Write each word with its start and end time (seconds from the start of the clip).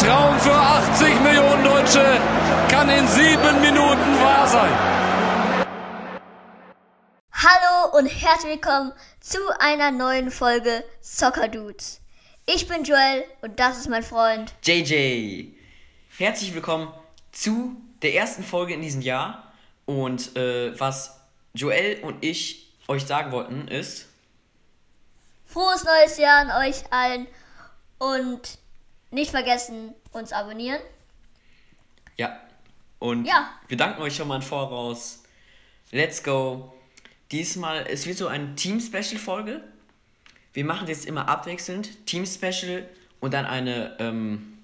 Traum 0.00 0.40
für 0.40 0.54
80 0.54 1.20
Millionen 1.20 1.62
Deutsche 1.62 2.18
kann 2.70 2.88
in 2.88 3.06
sieben 3.06 3.60
Minuten 3.60 4.18
wahr 4.22 4.48
sein. 4.48 4.72
Hallo 7.34 7.98
und 7.98 8.06
herzlich 8.06 8.52
willkommen 8.52 8.94
zu 9.20 9.36
einer 9.58 9.90
neuen 9.90 10.30
Folge 10.30 10.84
Soccer 11.02 11.48
Dudes. 11.48 12.00
Ich 12.46 12.66
bin 12.66 12.84
Joel 12.84 13.24
und 13.42 13.60
das 13.60 13.76
ist 13.76 13.90
mein 13.90 14.02
Freund 14.02 14.54
JJ. 14.64 15.48
Herzlich 16.16 16.54
willkommen 16.54 16.90
zu 17.30 17.76
der 18.00 18.14
ersten 18.14 18.42
Folge 18.42 18.72
in 18.72 18.80
diesem 18.80 19.02
Jahr. 19.02 19.52
Und 19.84 20.34
äh, 20.34 20.80
was 20.80 21.20
Joel 21.52 22.02
und 22.04 22.24
ich 22.24 22.72
euch 22.88 23.04
sagen 23.04 23.32
wollten 23.32 23.68
ist. 23.68 24.06
Frohes 25.44 25.84
neues 25.84 26.16
Jahr 26.16 26.38
an 26.38 26.66
euch 26.66 26.90
allen 26.90 27.26
und 27.98 28.59
nicht 29.10 29.30
vergessen, 29.30 29.94
uns 30.12 30.32
abonnieren. 30.32 30.80
Ja. 32.16 32.40
Und 32.98 33.24
Ja. 33.24 33.50
wir 33.68 33.76
danken 33.76 34.02
euch 34.02 34.14
schon 34.16 34.28
mal 34.28 34.36
im 34.36 34.42
Voraus. 34.42 35.22
Let's 35.90 36.22
go. 36.22 36.72
Diesmal, 37.32 37.86
es 37.88 38.06
wird 38.06 38.18
so 38.18 38.26
eine 38.26 38.54
Team-Special-Folge. 38.56 39.62
Wir 40.52 40.64
machen 40.64 40.88
jetzt 40.88 41.06
immer 41.06 41.28
abwechselnd 41.28 42.06
Team-Special 42.06 42.88
und 43.20 43.32
dann 43.34 43.46
eine, 43.46 43.96
ähm, 44.00 44.58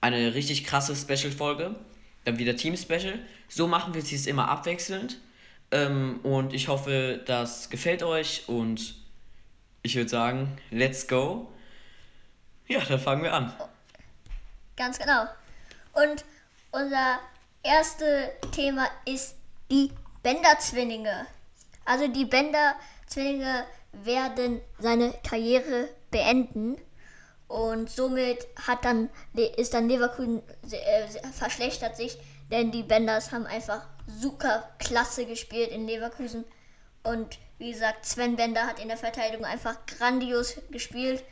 eine 0.00 0.34
richtig 0.34 0.64
krasse 0.64 0.96
Special-Folge. 0.96 1.76
Dann 2.24 2.38
wieder 2.38 2.56
Team-Special. 2.56 3.18
So 3.48 3.66
machen 3.66 3.94
wir 3.94 4.02
es 4.02 4.10
jetzt 4.10 4.26
immer 4.26 4.48
abwechselnd. 4.48 5.18
Ähm, 5.70 6.20
und 6.22 6.52
ich 6.52 6.68
hoffe, 6.68 7.22
das 7.26 7.70
gefällt 7.70 8.02
euch 8.02 8.48
und 8.48 8.96
ich 9.82 9.94
würde 9.94 10.08
sagen, 10.10 10.58
let's 10.70 11.06
go. 11.06 11.48
Ja, 12.70 12.78
dann 12.88 13.00
fangen 13.00 13.24
wir 13.24 13.34
an. 13.34 13.52
Ganz 14.76 14.96
genau. 14.96 15.24
Und 15.92 16.24
unser 16.70 17.18
erstes 17.64 18.28
Thema 18.52 18.86
ist 19.04 19.34
die 19.72 19.90
Bender-Zwillinge. 20.22 21.26
Also 21.84 22.06
die 22.06 22.26
Bender-Zwillinge 22.26 23.64
werden 23.92 24.60
seine 24.78 25.12
Karriere 25.28 25.88
beenden 26.12 26.76
und 27.48 27.90
somit 27.90 28.46
hat 28.68 28.84
dann 28.84 29.10
ist 29.56 29.74
dann 29.74 29.88
Leverkusen 29.88 30.40
äh, 30.70 31.08
verschlechtert 31.32 31.96
sich, 31.96 32.18
denn 32.52 32.70
die 32.70 32.84
Benders 32.84 33.32
haben 33.32 33.46
einfach 33.46 33.84
super 34.06 34.70
klasse 34.78 35.26
gespielt 35.26 35.70
in 35.72 35.88
Leverkusen 35.88 36.44
und 37.02 37.38
wie 37.58 37.72
gesagt 37.72 38.06
Sven 38.06 38.36
Bender 38.36 38.68
hat 38.68 38.78
in 38.78 38.86
der 38.86 38.96
Verteidigung 38.96 39.44
einfach 39.44 39.74
grandios 39.86 40.58
gespielt 40.70 41.24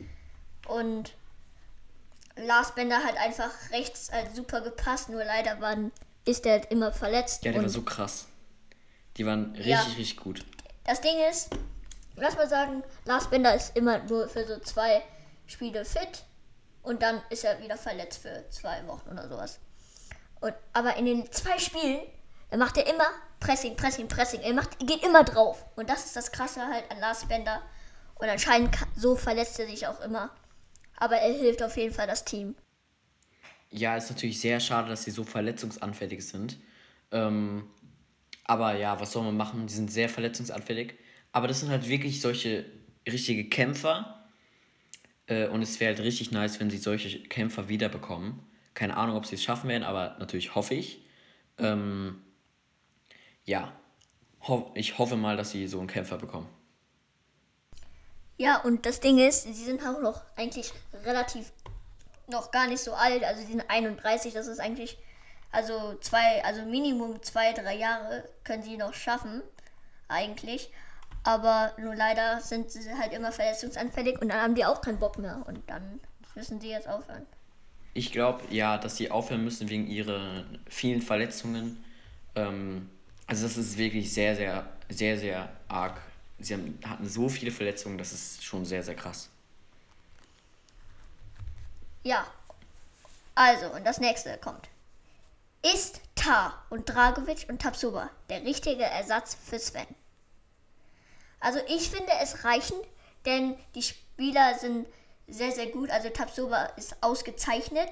und 0.67 1.13
Lars 2.45 2.73
Bender 2.75 2.97
hat 3.03 3.17
einfach 3.17 3.51
rechts 3.71 4.11
halt 4.11 4.35
super 4.35 4.61
gepasst, 4.61 5.09
nur 5.09 5.23
leider 5.23 5.59
waren, 5.61 5.91
ist 6.25 6.45
er 6.45 6.53
halt 6.53 6.71
immer 6.71 6.91
verletzt. 6.91 7.43
Ja, 7.45 7.51
der 7.51 7.59
und 7.59 7.65
war 7.65 7.69
so 7.69 7.81
krass. 7.81 8.27
Die 9.17 9.25
waren 9.25 9.51
richtig, 9.51 9.65
Ja. 9.67 9.81
richtig 9.81 10.17
gut. 10.17 10.45
das 10.85 11.01
Ding 11.01 11.17
ist, 11.29 11.49
lass 12.15 12.35
mal 12.35 12.47
sagen, 12.49 12.83
Lars 13.05 13.29
Bender 13.29 13.53
ist 13.53 13.75
immer 13.75 13.99
nur 13.99 14.27
für 14.27 14.45
so 14.47 14.59
zwei 14.59 15.01
Spiele 15.47 15.83
fit 15.85 16.23
und 16.83 17.01
dann 17.01 17.21
ist 17.29 17.43
er 17.43 17.59
wieder 17.61 17.77
verletzt 17.77 18.21
für 18.21 18.45
zwei 18.49 18.85
Wochen 18.87 19.09
oder 19.09 19.27
sowas. 19.27 19.59
Und, 20.39 20.53
aber 20.73 20.95
in 20.95 21.05
den 21.05 21.31
zwei 21.31 21.59
Spielen, 21.59 21.99
er 22.49 22.57
macht 22.57 22.77
er 22.77 22.87
immer 22.87 23.05
Pressing, 23.39 23.75
Pressing, 23.75 24.07
Pressing. 24.07 24.41
Er 24.41 24.53
macht, 24.53 24.79
geht 24.79 25.03
immer 25.03 25.23
drauf. 25.23 25.63
Und 25.75 25.89
das 25.89 26.05
ist 26.05 26.15
das 26.15 26.31
Krasse 26.31 26.65
halt 26.65 26.89
an 26.91 26.99
Lars 26.99 27.25
Bender. 27.25 27.61
Und 28.15 28.27
anscheinend 28.29 28.75
so 28.95 29.15
verletzt 29.15 29.59
er 29.59 29.67
sich 29.67 29.85
auch 29.87 29.99
immer. 30.01 30.29
Aber 30.99 31.15
er 31.15 31.33
hilft 31.33 31.63
auf 31.63 31.77
jeden 31.77 31.93
Fall 31.93 32.07
das 32.07 32.25
Team. 32.25 32.55
Ja, 33.71 33.95
ist 33.95 34.09
natürlich 34.09 34.39
sehr 34.39 34.59
schade, 34.59 34.89
dass 34.89 35.03
sie 35.03 35.11
so 35.11 35.23
verletzungsanfällig 35.23 36.25
sind. 36.25 36.57
Ähm, 37.11 37.67
aber 38.43 38.75
ja, 38.75 38.99
was 38.99 39.11
soll 39.11 39.23
man 39.23 39.37
machen? 39.37 39.67
Die 39.67 39.73
sind 39.73 39.91
sehr 39.91 40.09
verletzungsanfällig. 40.09 40.95
Aber 41.31 41.47
das 41.47 41.59
sind 41.59 41.69
halt 41.69 41.87
wirklich 41.87 42.21
solche 42.21 42.65
richtige 43.07 43.47
Kämpfer. 43.47 44.25
Äh, 45.27 45.47
und 45.47 45.61
es 45.61 45.79
wäre 45.79 45.95
halt 45.95 46.03
richtig 46.03 46.31
nice, 46.31 46.59
wenn 46.59 46.69
sie 46.69 46.77
solche 46.77 47.21
Kämpfer 47.23 47.69
wiederbekommen. 47.69 48.39
Keine 48.73 48.97
Ahnung, 48.97 49.15
ob 49.17 49.25
sie 49.25 49.35
es 49.35 49.43
schaffen 49.43 49.69
werden, 49.69 49.83
aber 49.83 50.17
natürlich 50.19 50.55
hoffe 50.55 50.73
ich. 50.73 51.05
Ähm, 51.57 52.21
ja, 53.45 53.73
ho 54.47 54.71
ich 54.75 54.97
hoffe 54.97 55.15
mal, 55.15 55.37
dass 55.37 55.51
sie 55.51 55.67
so 55.67 55.79
einen 55.79 55.87
Kämpfer 55.87 56.17
bekommen. 56.17 56.47
Ja, 58.37 58.61
und 58.61 58.85
das 58.85 59.01
Ding 59.01 59.17
ist, 59.17 59.43
sie 59.43 59.65
sind 59.65 59.85
auch 59.85 60.01
noch 60.01 60.21
eigentlich 60.37 60.71
relativ 61.05 61.51
noch 62.27 62.51
gar 62.51 62.67
nicht 62.67 62.81
so 62.81 62.93
alt. 62.93 63.23
Also 63.23 63.41
sie 63.41 63.51
sind 63.51 63.69
31, 63.69 64.33
das 64.33 64.47
ist 64.47 64.59
eigentlich, 64.59 64.97
also 65.51 65.95
zwei, 66.01 66.43
also 66.43 66.63
Minimum 66.63 67.21
zwei, 67.23 67.53
drei 67.53 67.75
Jahre 67.75 68.23
können 68.43 68.63
sie 68.63 68.77
noch 68.77 68.93
schaffen, 68.93 69.41
eigentlich. 70.07 70.71
Aber 71.23 71.73
nur 71.77 71.95
leider 71.95 72.39
sind 72.39 72.71
sie 72.71 72.93
halt 72.93 73.13
immer 73.13 73.31
verletzungsanfällig 73.31 74.21
und 74.21 74.29
dann 74.29 74.41
haben 74.41 74.55
die 74.55 74.65
auch 74.65 74.81
keinen 74.81 74.99
Bock 74.99 75.17
mehr. 75.17 75.43
Und 75.47 75.69
dann 75.69 75.99
müssen 76.35 76.61
sie 76.61 76.69
jetzt 76.69 76.87
aufhören. 76.87 77.25
Ich 77.93 78.11
glaube, 78.11 78.43
ja, 78.49 78.77
dass 78.77 78.97
sie 78.97 79.11
aufhören 79.11 79.43
müssen 79.43 79.69
wegen 79.69 79.87
ihrer 79.87 80.45
vielen 80.69 81.01
Verletzungen. 81.01 81.83
Ähm, 82.35 82.89
also 83.27 83.43
das 83.43 83.57
ist 83.57 83.77
wirklich 83.77 84.13
sehr, 84.13 84.35
sehr, 84.35 84.65
sehr, 84.89 85.17
sehr 85.17 85.49
arg. 85.67 85.99
Sie 86.39 86.53
haben, 86.53 86.79
hatten 86.85 87.07
so 87.07 87.27
viele 87.27 87.51
Verletzungen, 87.51 87.97
das 87.97 88.13
ist 88.13 88.43
schon 88.43 88.63
sehr, 88.63 88.83
sehr 88.83 88.95
krass. 88.95 89.29
Ja. 92.03 92.25
Also, 93.35 93.67
und 93.67 93.85
das 93.85 93.99
nächste 93.99 94.37
kommt. 94.37 94.67
Ist 95.61 96.01
Tar 96.15 96.65
und 96.69 96.87
Dragovic 96.87 97.47
und 97.49 97.61
Tapsoba 97.61 98.09
der 98.29 98.43
richtige 98.43 98.83
Ersatz 98.83 99.35
für 99.35 99.59
Sven? 99.59 99.87
Also 101.39 101.59
ich 101.67 101.89
finde 101.89 102.11
es 102.21 102.43
reichend, 102.43 102.81
denn 103.25 103.57
die 103.75 103.81
Spieler 103.81 104.57
sind 104.57 104.87
sehr, 105.27 105.51
sehr 105.51 105.67
gut. 105.67 105.89
Also 105.89 106.09
Tapsoba 106.09 106.65
ist 106.77 106.95
ausgezeichnet 107.01 107.89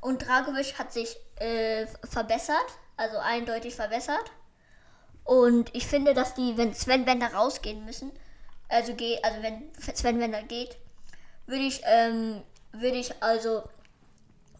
und 0.00 0.26
Dragovic 0.26 0.78
hat 0.78 0.92
sich 0.92 1.16
äh, 1.36 1.86
verbessert, 2.04 2.66
also 2.96 3.18
eindeutig 3.18 3.74
verbessert. 3.74 4.30
Und 5.24 5.74
ich 5.74 5.86
finde, 5.86 6.12
dass 6.12 6.34
die, 6.34 6.56
wenn 6.56 6.74
Sven 6.74 7.04
Bender 7.06 7.32
rausgehen 7.32 7.84
müssen, 7.84 8.12
also 8.68 8.94
geht, 8.94 9.24
also 9.24 9.42
wenn 9.42 9.72
Sven 9.94 10.18
Bender 10.18 10.42
geht, 10.42 10.76
würde 11.46 11.64
ich, 11.64 11.80
ähm, 11.84 12.42
würde 12.74 12.98
ich 12.98 13.22
also, 13.22 13.68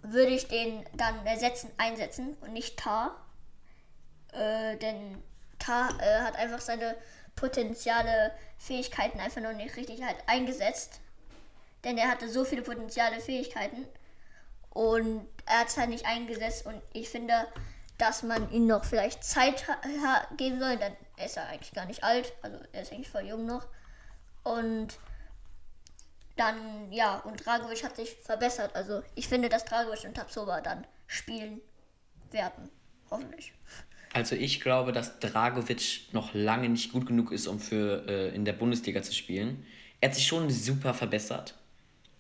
würde 0.02 0.32
ich 0.32 0.48
den 0.48 0.84
dann 0.97 1.25
ersetzen, 1.26 1.70
einsetzen 1.76 2.36
und 2.41 2.52
nicht 2.52 2.78
Tar. 2.78 3.16
Äh, 4.32 4.76
denn 4.76 5.22
Tar 5.58 5.91
äh, 6.00 6.20
hat 6.20 6.36
einfach 6.36 6.60
seine 6.60 6.97
potenziale 7.36 8.32
Fähigkeiten 8.58 9.20
einfach 9.20 9.41
noch 9.41 9.52
nicht 9.52 9.76
richtig 9.76 10.02
halt 10.02 10.16
eingesetzt. 10.26 11.00
Denn 11.84 11.98
er 11.98 12.10
hatte 12.10 12.28
so 12.28 12.44
viele 12.44 12.62
potenziale 12.62 13.20
Fähigkeiten 13.20 13.86
und 14.70 15.28
er 15.46 15.60
hat 15.60 15.69
es 15.69 15.76
halt 15.76 15.91
nicht 15.91 16.06
eingesetzt 16.06 16.66
und 16.66 16.81
ich 16.92 17.10
finde, 17.10 17.46
dass 17.98 18.22
man 18.22 18.50
ihm 18.50 18.66
noch 18.66 18.84
vielleicht 18.84 19.22
Zeit 19.22 19.64
geben 20.36 20.58
soll, 20.58 20.76
dann 20.76 20.96
ist 21.25 21.36
er 21.36 21.48
eigentlich 21.48 21.72
gar 21.72 21.86
nicht 21.86 22.02
alt, 22.02 22.32
also 22.42 22.58
er 22.72 22.82
ist 22.82 22.92
eigentlich 22.92 23.10
voll 23.10 23.26
jung 23.26 23.46
noch. 23.46 23.66
Und 24.42 24.98
dann, 26.37 26.91
ja, 26.93 27.19
und 27.21 27.45
Dragovic 27.45 27.84
hat 27.84 27.97
sich 27.97 28.11
verbessert. 28.22 28.75
Also 28.75 29.03
ich 29.15 29.28
finde, 29.28 29.49
dass 29.49 29.65
Dragovic 29.65 30.05
und 30.05 30.15
Tapsoba 30.15 30.61
dann 30.61 30.87
spielen 31.06 31.61
werden. 32.31 32.71
Hoffentlich. 33.11 33.53
Also 34.12 34.37
ich 34.37 34.61
glaube, 34.61 34.93
dass 34.93 35.19
Dragovic 35.19 36.12
noch 36.12 36.34
lange 36.34 36.69
nicht 36.69 36.93
gut 36.93 37.06
genug 37.06 37.33
ist, 37.33 37.47
um 37.47 37.59
für 37.59 38.06
äh, 38.09 38.34
in 38.34 38.44
der 38.44 38.53
Bundesliga 38.53 39.03
zu 39.03 39.12
spielen. 39.12 39.67
Er 40.00 40.09
hat 40.09 40.17
sich 40.17 40.27
schon 40.27 40.50
super 40.50 40.94
verbessert. 40.94 41.55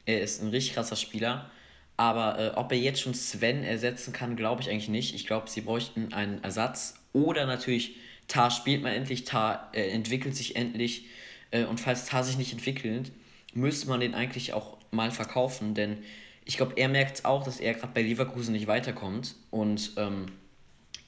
Er 0.06 0.20
ist 0.20 0.42
ein 0.42 0.48
richtig 0.48 0.74
krasser 0.74 0.96
Spieler. 0.96 1.50
Aber 1.96 2.38
äh, 2.38 2.50
ob 2.56 2.72
er 2.72 2.78
jetzt 2.78 3.00
schon 3.00 3.14
Sven 3.14 3.62
ersetzen 3.62 4.12
kann, 4.12 4.36
glaube 4.36 4.62
ich 4.62 4.70
eigentlich 4.70 4.88
nicht. 4.88 5.14
Ich 5.14 5.26
glaube, 5.26 5.48
sie 5.48 5.60
bräuchten 5.60 6.12
einen 6.12 6.42
Ersatz. 6.42 6.94
Oder 7.12 7.46
natürlich, 7.46 7.96
Tar 8.26 8.50
spielt 8.50 8.82
mal 8.82 8.92
endlich, 8.92 9.24
Tar 9.24 9.70
äh, 9.72 9.90
entwickelt 9.90 10.34
sich 10.34 10.56
endlich. 10.56 11.06
Äh, 11.52 11.64
und 11.64 11.78
falls 11.78 12.06
Tar 12.06 12.24
sich 12.24 12.36
nicht 12.36 12.52
entwickelt, 12.52 13.12
müsste 13.54 13.88
man 13.88 14.00
den 14.00 14.14
eigentlich 14.14 14.52
auch 14.52 14.76
mal 14.90 15.10
verkaufen. 15.10 15.74
Denn 15.74 15.98
ich 16.44 16.56
glaube, 16.56 16.74
er 16.76 16.88
merkt 16.88 17.18
es 17.18 17.24
auch, 17.24 17.42
dass 17.44 17.60
er 17.60 17.74
gerade 17.74 17.92
bei 17.94 18.02
Leverkusen 18.02 18.52
nicht 18.52 18.66
weiterkommt. 18.66 19.34
Und 19.50 19.92
ähm, 19.96 20.26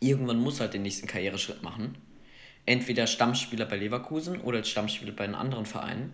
irgendwann 0.00 0.38
muss 0.38 0.60
halt 0.60 0.74
den 0.74 0.82
nächsten 0.82 1.06
Karriereschritt 1.06 1.62
machen. 1.62 1.96
Entweder 2.64 3.06
Stammspieler 3.06 3.66
bei 3.66 3.76
Leverkusen 3.76 4.40
oder 4.40 4.62
Stammspieler 4.64 5.12
bei 5.12 5.24
einem 5.24 5.36
anderen 5.36 5.66
Verein. 5.66 6.12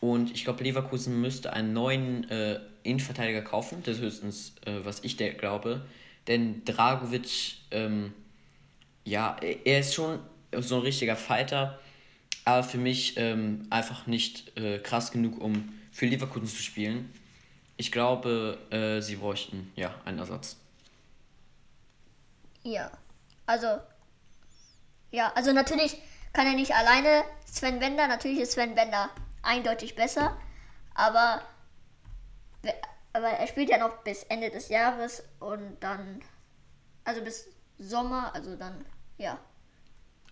Und 0.00 0.32
ich 0.32 0.44
glaube, 0.44 0.64
Leverkusen 0.64 1.20
müsste 1.20 1.52
einen 1.52 1.72
neuen 1.72 2.28
äh, 2.30 2.60
Innenverteidiger 2.82 3.42
kaufen. 3.42 3.82
Das 3.84 3.96
ist 3.96 4.02
höchstens, 4.02 4.54
äh, 4.64 4.84
was 4.84 5.04
ich 5.04 5.16
glaube. 5.16 5.82
Denn 6.26 6.64
Dragovic, 6.64 7.56
ähm, 7.70 8.12
ja, 9.04 9.36
er 9.64 9.80
ist 9.80 9.94
schon 9.94 10.20
so 10.58 10.76
ein 10.76 10.82
richtiger 10.82 11.16
Fighter, 11.16 11.78
aber 12.44 12.62
für 12.62 12.78
mich 12.78 13.16
ähm, 13.16 13.66
einfach 13.70 14.06
nicht 14.06 14.56
äh, 14.56 14.78
krass 14.78 15.10
genug, 15.10 15.40
um 15.40 15.72
für 15.92 16.06
Leverkusen 16.06 16.48
zu 16.48 16.62
spielen. 16.62 17.12
Ich 17.76 17.92
glaube, 17.92 18.58
äh, 18.70 19.00
sie 19.00 19.16
bräuchten 19.16 19.72
ja 19.76 19.94
einen 20.04 20.18
Ersatz. 20.18 20.56
Ja. 22.62 22.90
Also. 23.46 23.80
Ja, 25.10 25.32
also 25.34 25.52
natürlich 25.52 25.96
kann 26.32 26.46
er 26.46 26.54
nicht 26.54 26.74
alleine 26.74 27.24
Sven 27.44 27.78
Bender. 27.80 28.06
Natürlich 28.06 28.40
ist 28.40 28.52
Sven 28.52 28.74
Bender 28.74 29.10
eindeutig 29.42 29.96
besser. 29.96 30.36
Aber, 30.94 31.42
aber 33.12 33.28
er 33.28 33.46
spielt 33.46 33.70
ja 33.70 33.78
noch 33.78 34.02
bis 34.04 34.22
Ende 34.24 34.50
des 34.50 34.68
Jahres 34.68 35.22
und 35.40 35.78
dann. 35.80 36.20
Also 37.04 37.22
bis 37.22 37.48
Sommer, 37.78 38.34
also 38.34 38.56
dann, 38.56 38.84
ja. 39.16 39.38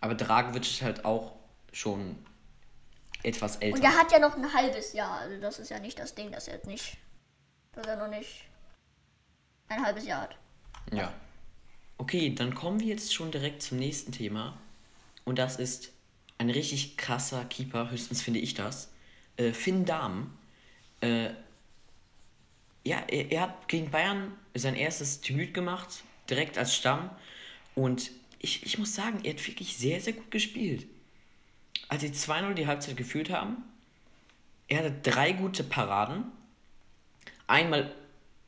Aber 0.00 0.14
Dragovic 0.14 0.62
ist 0.62 0.82
halt 0.82 1.04
auch 1.04 1.37
schon 1.72 2.16
etwas 3.22 3.56
älter. 3.56 3.76
Und 3.76 3.84
er 3.84 3.96
hat 3.96 4.12
ja 4.12 4.18
noch 4.18 4.36
ein 4.36 4.52
halbes 4.52 4.92
Jahr. 4.92 5.20
Also 5.20 5.40
das 5.40 5.58
ist 5.58 5.70
ja 5.70 5.78
nicht 5.78 5.98
das 5.98 6.14
Ding, 6.14 6.30
dass 6.30 6.48
er 6.48 6.64
nicht. 6.66 6.96
Dass 7.72 7.86
er 7.86 7.96
noch 7.96 8.08
nicht 8.08 8.44
ein 9.68 9.84
halbes 9.84 10.06
Jahr 10.06 10.22
hat. 10.22 10.36
Ja. 10.92 11.12
Okay, 11.98 12.34
dann 12.34 12.54
kommen 12.54 12.80
wir 12.80 12.86
jetzt 12.86 13.12
schon 13.12 13.30
direkt 13.30 13.62
zum 13.62 13.78
nächsten 13.78 14.12
Thema. 14.12 14.56
Und 15.24 15.38
das 15.38 15.56
ist 15.56 15.90
ein 16.38 16.50
richtig 16.50 16.96
krasser 16.96 17.44
Keeper, 17.44 17.90
höchstens 17.90 18.22
finde 18.22 18.38
ich 18.38 18.54
das. 18.54 18.90
Äh, 19.36 19.52
Finn 19.52 19.84
Dahm. 19.84 20.36
Äh, 21.00 21.30
ja, 22.84 23.00
er, 23.08 23.30
er, 23.30 23.40
hat 23.42 23.68
gegen 23.68 23.90
Bayern 23.90 24.32
sein 24.54 24.74
erstes 24.74 25.20
Debüt 25.20 25.52
gemacht, 25.52 26.02
direkt 26.30 26.56
als 26.56 26.74
Stamm. 26.74 27.10
Und 27.74 28.10
ich, 28.38 28.64
ich 28.64 28.78
muss 28.78 28.94
sagen, 28.94 29.20
er 29.24 29.34
hat 29.34 29.46
wirklich 29.46 29.76
sehr, 29.76 30.00
sehr 30.00 30.12
gut 30.12 30.30
gespielt. 30.30 30.86
Als 31.88 32.02
sie 32.02 32.08
2-0 32.08 32.54
die 32.54 32.66
Halbzeit 32.66 32.96
geführt 32.96 33.30
haben, 33.30 33.62
er 34.68 34.78
hatte 34.78 34.94
drei 35.02 35.32
gute 35.32 35.64
Paraden. 35.64 36.24
Einmal 37.46 37.92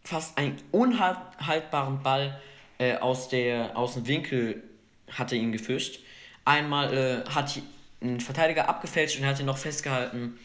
fast 0.04 0.36
einen 0.36 0.58
unhaltbaren 0.70 2.02
Ball 2.02 2.40
äh, 2.78 2.96
aus, 2.96 3.28
der, 3.28 3.76
aus 3.76 3.94
dem 3.94 4.06
Winkel 4.06 4.62
hatte 5.10 5.36
ihn 5.36 5.52
gefischt. 5.52 6.00
Einmal 6.44 6.92
äh, 7.26 7.30
hat 7.30 7.60
ein 8.02 8.20
Verteidiger 8.20 8.68
abgefälscht 8.68 9.18
und 9.18 9.24
er 9.24 9.30
hat 9.30 9.40
ihn 9.40 9.46
noch 9.46 9.58
festgehalten. 9.58 10.38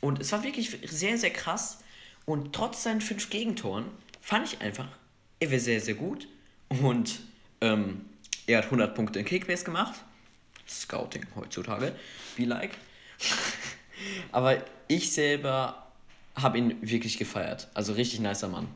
Und 0.00 0.20
es 0.20 0.32
war 0.32 0.42
wirklich 0.42 0.76
sehr, 0.84 1.18
sehr 1.18 1.30
krass. 1.30 1.78
Und 2.24 2.52
trotz 2.54 2.82
seinen 2.82 3.00
fünf 3.00 3.30
Gegentoren 3.30 3.86
fand 4.20 4.52
ich 4.52 4.60
einfach, 4.60 4.88
er 5.40 5.50
wäre 5.50 5.60
sehr, 5.60 5.80
sehr 5.80 5.94
gut. 5.94 6.28
Und 6.68 7.20
ähm, 7.60 8.04
er 8.46 8.58
hat 8.58 8.64
100 8.66 8.94
Punkte 8.94 9.18
in 9.18 9.24
Kickbase 9.24 9.64
gemacht. 9.64 10.00
Scouting 10.68 11.26
heutzutage, 11.36 11.94
be 12.36 12.44
like. 12.44 12.72
Aber 14.32 14.62
ich 14.88 15.12
selber 15.12 15.86
habe 16.34 16.58
ihn 16.58 16.78
wirklich 16.80 17.18
gefeiert. 17.18 17.68
Also 17.74 17.92
richtig 17.92 18.20
nicer 18.20 18.48
Mann. 18.48 18.68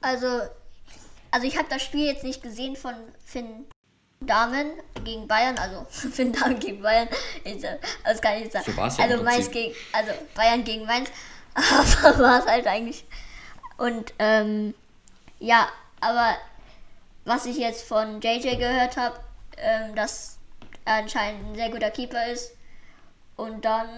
Also, 0.00 0.26
also 1.30 1.46
ich 1.46 1.56
habe 1.56 1.68
das 1.68 1.82
Spiel 1.82 2.06
jetzt 2.06 2.24
nicht 2.24 2.42
gesehen 2.42 2.76
von 2.76 2.94
Finn 3.24 3.66
Damen 4.20 4.70
gegen 5.04 5.26
Bayern, 5.26 5.58
also 5.58 5.84
Finn 6.10 6.32
Damen 6.32 6.58
gegen 6.58 6.82
Bayern, 6.82 7.08
das 8.04 8.20
kann 8.20 8.36
ich 8.36 8.44
nicht 8.44 8.52
sagen. 8.52 8.64
So 8.66 8.76
war's 8.76 8.98
ja 8.98 9.04
also 9.04 9.22
Mainz 9.22 9.50
gegen, 9.50 9.74
also 9.92 10.12
Bayern 10.34 10.64
gegen 10.64 10.84
Mainz, 10.86 11.10
aber 11.54 12.18
war 12.18 12.40
es 12.40 12.46
halt 12.46 12.66
eigentlich. 12.66 13.04
Und 13.78 14.14
ähm, 14.18 14.74
ja, 15.38 15.68
aber 16.00 16.36
was 17.24 17.46
ich 17.46 17.56
jetzt 17.58 17.86
von 17.86 18.20
JJ 18.20 18.56
gehört 18.56 18.96
habe, 18.96 19.18
ähm, 19.56 19.94
dass 19.94 20.38
er 20.84 20.96
anscheinend 20.96 21.50
ein 21.50 21.54
sehr 21.54 21.70
guter 21.70 21.90
Keeper 21.90 22.26
ist. 22.26 22.56
Und 23.36 23.64
dann 23.64 23.88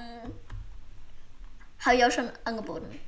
habe 1.84 1.96
ich 1.96 2.04
auch 2.04 2.10
schon 2.10 2.28
angeboten. 2.44 2.98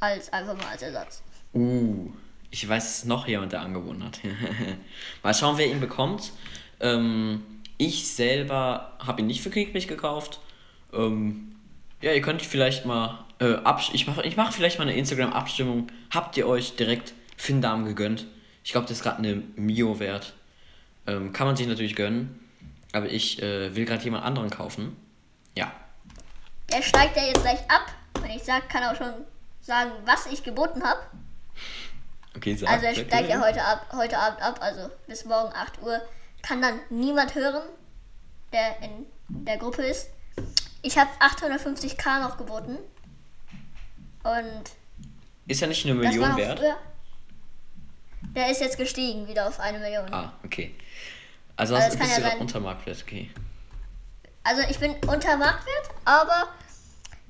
Als 0.00 0.32
einfach 0.32 0.56
mal 0.56 0.66
als 0.66 0.82
Ersatz. 0.82 1.22
Uh, 1.54 2.10
ich 2.50 2.68
weiß 2.68 2.84
dass 2.84 3.04
noch 3.04 3.26
jemand, 3.26 3.52
der 3.52 3.60
angeboten 3.60 4.04
hat. 4.04 4.20
mal 5.22 5.34
schauen, 5.34 5.56
wer 5.56 5.66
ihn 5.66 5.80
bekommt. 5.80 6.32
Ähm, 6.80 7.42
ich 7.78 8.12
selber 8.12 8.96
habe 8.98 9.20
ihn 9.20 9.26
nicht 9.26 9.42
für 9.42 9.50
Kickbase 9.50 9.86
gekauft. 9.86 10.40
Ähm, 10.92 11.56
ja, 12.02 12.12
ihr 12.12 12.20
könnt 12.20 12.42
vielleicht 12.42 12.84
mal 12.84 13.24
äh, 13.40 13.56
ich 13.92 14.06
mache 14.06 14.22
ich 14.22 14.36
mach 14.36 14.52
vielleicht 14.52 14.78
mal 14.78 14.86
eine 14.86 14.96
Instagram-Abstimmung. 14.96 15.88
Habt 16.10 16.36
ihr 16.36 16.46
euch 16.46 16.76
direkt 16.76 17.14
Finn 17.36 17.62
Darm 17.62 17.84
gegönnt? 17.84 18.26
Ich 18.64 18.72
glaube, 18.72 18.88
das 18.88 18.96
ist 18.96 19.02
gerade 19.02 19.18
eine 19.18 19.34
Mio 19.56 20.00
wert. 20.00 20.32
Ähm, 21.06 21.32
kann 21.32 21.46
man 21.46 21.54
sich 21.54 21.66
natürlich 21.66 21.94
gönnen. 21.94 22.40
Aber 22.92 23.06
ich 23.06 23.42
äh, 23.42 23.76
will 23.76 23.84
gerade 23.84 24.02
jemand 24.02 24.24
anderen 24.24 24.50
kaufen. 24.50 24.96
Ja. 25.54 25.70
Der 26.72 26.80
steigt 26.82 27.16
ja 27.16 27.24
jetzt 27.24 27.42
gleich 27.42 27.60
ab. 27.68 27.92
Wenn 28.20 28.30
ich 28.30 28.42
sage, 28.42 28.64
kann 28.68 28.82
auch 28.84 28.96
schon 28.96 29.12
sagen, 29.60 29.90
was 30.06 30.26
ich 30.26 30.42
geboten 30.42 30.82
habe. 30.82 31.00
Okay, 32.36 32.56
sag. 32.56 32.70
Also 32.70 32.86
er 32.86 32.94
steigt 32.94 33.28
ja 33.28 33.40
heute, 33.40 33.62
ab, 33.62 33.86
heute 33.92 34.18
Abend 34.18 34.40
ab, 34.40 34.58
also 34.62 34.90
bis 35.06 35.24
morgen 35.26 35.52
8 35.54 35.82
Uhr. 35.82 36.00
Kann 36.42 36.62
dann 36.62 36.80
niemand 36.88 37.34
hören, 37.34 37.62
der 38.52 38.76
in 38.82 39.06
der 39.44 39.58
Gruppe 39.58 39.82
ist. 39.82 40.08
Ich 40.82 40.96
habe 40.96 41.10
850k 41.20 42.22
noch 42.22 42.38
geboten. 42.38 42.78
Und. 44.22 44.64
Ist 45.46 45.60
ja 45.60 45.66
nicht 45.66 45.84
eine 45.84 45.94
Million 45.94 46.36
wert? 46.36 46.58
Früher. 46.58 46.76
Der 48.34 48.50
ist 48.50 48.60
jetzt 48.60 48.76
gestiegen 48.76 49.28
wieder 49.28 49.46
auf 49.46 49.60
eine 49.60 49.78
Million. 49.78 50.12
Ah, 50.12 50.32
okay. 50.44 50.74
Also, 51.56 51.76
also 51.76 51.96
bist 51.96 52.18
ja 52.18 52.30
du 52.30 52.40
unter 52.40 52.60
Marktwert, 52.60 53.02
okay. 53.02 53.30
Also 54.42 54.62
ich 54.68 54.78
bin 54.78 54.92
unter 55.06 55.36
Marktwert, 55.36 55.90
aber 56.04 56.48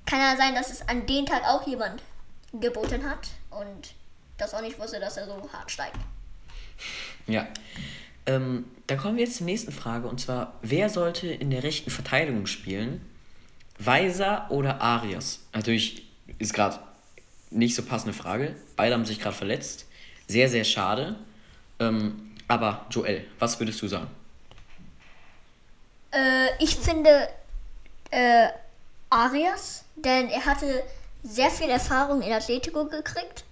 kann 0.06 0.18
ja 0.18 0.36
sein, 0.36 0.54
dass 0.54 0.70
es 0.70 0.86
an 0.88 1.06
dem 1.06 1.26
Tag 1.26 1.42
auch 1.44 1.66
jemand 1.66 2.02
geboten 2.52 3.08
hat 3.08 3.28
und 3.50 3.94
das 4.38 4.54
auch 4.54 4.62
nicht 4.62 4.78
wusste, 4.78 4.98
dass 5.00 5.16
er 5.16 5.26
so 5.26 5.48
hart 5.52 5.70
steigt. 5.70 5.98
Ja. 7.26 7.46
Ähm, 8.26 8.64
dann 8.86 8.98
kommen 8.98 9.16
wir 9.16 9.24
jetzt 9.24 9.36
zur 9.36 9.46
nächsten 9.46 9.72
Frage 9.72 10.08
und 10.08 10.20
zwar, 10.20 10.54
wer 10.62 10.88
sollte 10.88 11.28
in 11.28 11.50
der 11.50 11.62
rechten 11.62 11.90
Verteidigung 11.90 12.46
spielen? 12.46 13.04
Weiser 13.78 14.50
oder 14.50 14.80
Arias? 14.80 15.40
Natürlich 15.52 16.08
ist 16.38 16.54
gerade 16.54 16.78
nicht 17.50 17.74
so 17.74 17.82
passende 17.82 18.14
Frage. 18.14 18.56
Beide 18.76 18.94
haben 18.94 19.04
sich 19.04 19.20
gerade 19.20 19.36
verletzt. 19.36 19.86
Sehr, 20.26 20.48
sehr 20.48 20.64
schade. 20.64 21.16
Ähm, 21.78 22.32
aber 22.48 22.86
Joel, 22.90 23.26
was 23.38 23.58
würdest 23.58 23.80
du 23.82 23.88
sagen? 23.88 24.08
Äh, 26.12 26.62
ich 26.62 26.76
finde 26.76 27.28
äh, 28.10 28.48
Arias, 29.10 29.84
denn 29.96 30.28
er 30.28 30.44
hatte 30.44 30.82
sehr 31.22 31.50
viel 31.50 31.70
Erfahrung 31.70 32.22
in 32.22 32.32
Atletico 32.32 32.84
gekriegt 32.84 33.44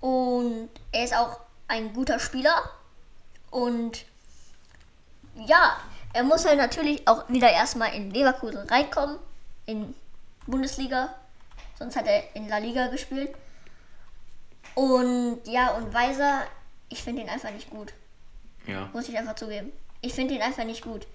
und 0.00 0.70
er 0.92 1.04
ist 1.04 1.14
auch 1.14 1.40
ein 1.68 1.92
guter 1.92 2.18
Spieler 2.18 2.70
und 3.50 4.04
ja, 5.46 5.78
er 6.12 6.22
muss 6.22 6.44
halt 6.44 6.58
natürlich 6.58 7.06
auch 7.08 7.28
wieder 7.28 7.50
erstmal 7.50 7.94
in 7.94 8.10
Leverkusen 8.10 8.68
reinkommen, 8.68 9.18
in 9.66 9.94
Bundesliga, 10.46 11.14
sonst 11.78 11.96
hat 11.96 12.06
er 12.06 12.34
in 12.34 12.48
La 12.48 12.58
Liga 12.58 12.86
gespielt 12.88 13.34
und 14.74 15.40
ja, 15.46 15.70
und 15.76 15.92
Weiser, 15.92 16.42
ich 16.88 17.02
finde 17.02 17.22
ihn 17.22 17.28
einfach 17.28 17.50
nicht 17.50 17.70
gut. 17.70 17.92
Ja. 18.66 18.88
Muss 18.92 19.08
ich 19.08 19.16
einfach 19.18 19.34
zugeben. 19.34 19.72
Ich 20.00 20.14
finde 20.14 20.34
ihn 20.34 20.42
einfach 20.42 20.64
nicht 20.64 20.82
gut. 20.82 21.06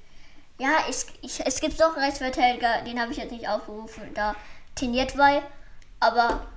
Ja, 0.60 0.86
ich, 0.90 1.06
ich, 1.22 1.46
es 1.46 1.60
gibt 1.60 1.80
doch 1.80 1.96
einen 1.96 2.04
Rechtsverteidiger, 2.04 2.82
den 2.82 3.00
habe 3.00 3.12
ich 3.12 3.18
jetzt 3.18 3.32
nicht 3.32 3.48
aufgerufen, 3.48 4.04
da 4.16 4.36
Tinjetwei, 4.76 5.44
aber 6.00 6.48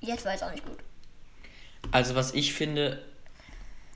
jetzt 0.00 0.24
war 0.24 0.34
es 0.34 0.42
auch 0.42 0.52
nicht 0.52 0.64
gut. 0.64 0.78
Also 1.90 2.14
was 2.14 2.34
ich 2.34 2.52
finde, 2.52 3.02